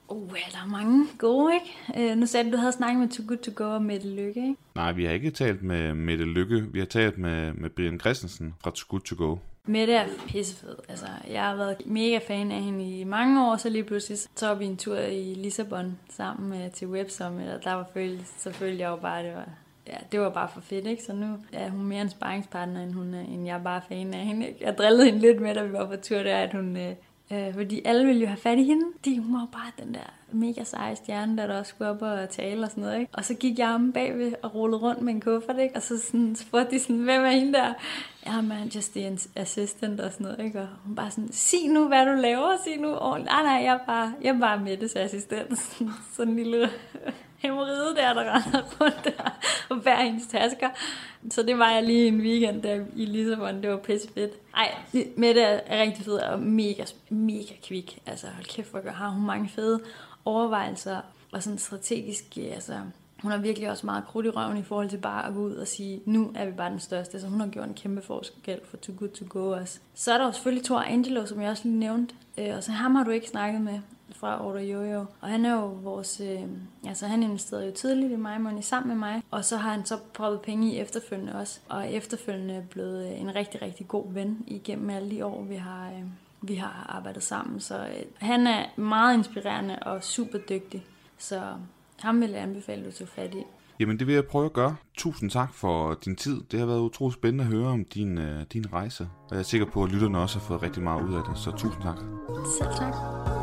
[0.09, 2.13] Uh, ja, der er mange gode, ikke?
[2.13, 4.41] Uh, nu sagde du, du havde snakket med Too Good To Go og Mette Lykke,
[4.41, 4.57] ikke?
[4.75, 6.67] Nej, vi har ikke talt med Mette Lykke.
[6.73, 9.37] Vi har talt med, med Brian Christensen fra Too Good To Go.
[9.67, 10.77] Mette er pissefed.
[10.89, 14.47] Altså, jeg har været mega fan af hende i mange år, så lige pludselig så
[14.47, 17.87] var vi en tur i Lissabon sammen med, til Web Summit, og der var
[18.39, 19.49] så følte jeg jo bare, det var,
[19.89, 21.03] ja, det var bare for fedt, ikke?
[21.03, 24.15] Så nu er hun mere en sparringspartner, end, hun er, end jeg er bare fan
[24.15, 24.49] af hende.
[24.49, 24.65] Ikke?
[24.65, 26.95] Jeg drillede hende lidt med, da vi var på tur der, at hun, øh,
[27.33, 28.87] øh fordi alle ville jo have fat i hende.
[29.05, 32.31] De hun var bare den der mega seje stjerne, der, der også skulle op og
[32.31, 33.01] tale og sådan noget.
[33.01, 33.13] Ikke?
[33.15, 35.77] Og så gik jeg om bagved og rullede rundt med en kuffert, ikke?
[35.77, 37.75] og så sådan, spurgte de sådan, hvem er hende der?
[38.27, 40.45] Ja, man, just the assistant og sådan noget.
[40.45, 40.61] Ikke?
[40.61, 42.89] Og hun bare sådan, sig nu, hvad du laver, sig nu.
[42.89, 45.59] Og, nej, nej, jeg er bare, jeg er bare Mettes assistent.
[46.17, 46.69] Sådan en lille
[47.39, 50.69] hemoride der, der render rundt der og bærer hendes tasker.
[51.31, 53.63] Så det var jeg lige en weekend der i Lissabon.
[53.63, 54.33] Det var pisse fedt.
[54.57, 54.75] Ej,
[55.17, 57.99] Mette er rigtig fed og mega, mega kvik.
[58.07, 59.81] Altså hold kæft, hvor har hun mange fede
[60.25, 61.01] overvejelser
[61.33, 62.75] og sådan strategisk, altså
[63.23, 65.55] hun har virkelig også meget krudt i røven i forhold til bare at gå ud
[65.55, 67.21] og sige, nu er vi bare den største.
[67.21, 69.79] Så hun har gjort en kæmpe forskel for Too Good To Go også.
[69.95, 72.15] Så er der jo selvfølgelig Thor Angelo, som jeg også lige nævnte.
[72.39, 73.81] Øh, og så ham har du ikke snakket med
[74.21, 75.05] fra Order Jojo.
[75.21, 76.43] Og han er jo vores, øh,
[76.87, 79.23] altså han investerede jo tidligt i mig, Money sammen med mig.
[79.31, 81.61] Og så har han så prøvet penge i efterfølgende også.
[81.69, 85.55] Og efterfølgende er blevet øh, en rigtig, rigtig god ven igennem alle de år, vi
[85.55, 86.05] har, øh,
[86.43, 87.61] vi har arbejdet sammen.
[87.61, 90.85] Så øh, han er meget inspirerende og super dygtig.
[91.19, 91.43] Så
[92.01, 93.43] ham vil jeg anbefale, at du tager fat i.
[93.81, 94.77] Jamen det vil jeg prøve at gøre.
[94.95, 96.41] Tusind tak for din tid.
[96.51, 99.09] Det har været utroligt spændende at høre om din, uh, din rejse.
[99.31, 101.39] Og jeg er sikker på, at lytterne også har fået rigtig meget ud af det.
[101.39, 101.99] Så tusind tak.
[102.59, 103.38] Selv tak.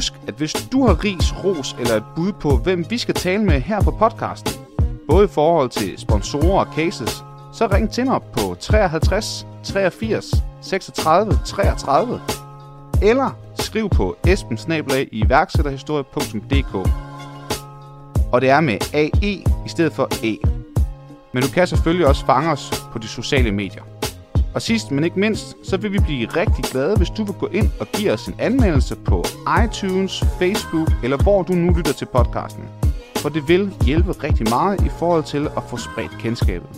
[0.00, 3.44] Husk, at hvis du har ris, ros eller et bud på, hvem vi skal tale
[3.44, 4.52] med her på podcasten,
[5.08, 11.32] både i forhold til sponsorer og cases, så ring til mig på 53 83 36
[11.44, 12.20] 33
[13.02, 16.74] eller skriv på espensnabelag i iværksætterhistorie.dk
[18.32, 19.32] og det er med AE
[19.66, 20.36] i stedet for E.
[21.32, 23.82] Men du kan selvfølgelig også fange os på de sociale medier.
[24.54, 27.46] Og sidst men ikke mindst, så vil vi blive rigtig glade, hvis du vil gå
[27.46, 29.24] ind og give os en anmeldelse på
[29.64, 32.64] iTunes, Facebook eller hvor du nu lytter til podcasten.
[33.16, 36.68] For det vil hjælpe rigtig meget i forhold til at få spredt kendskabet.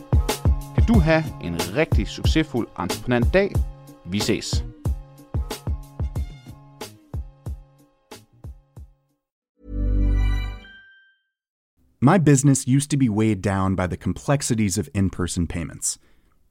[0.75, 3.53] Kan du have en rigtig succesfuld entreprenant dag.
[4.05, 4.65] Vi ses.
[12.05, 15.99] My business used to be weighed down by the complexities of in person payments.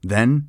[0.08, 0.48] Then,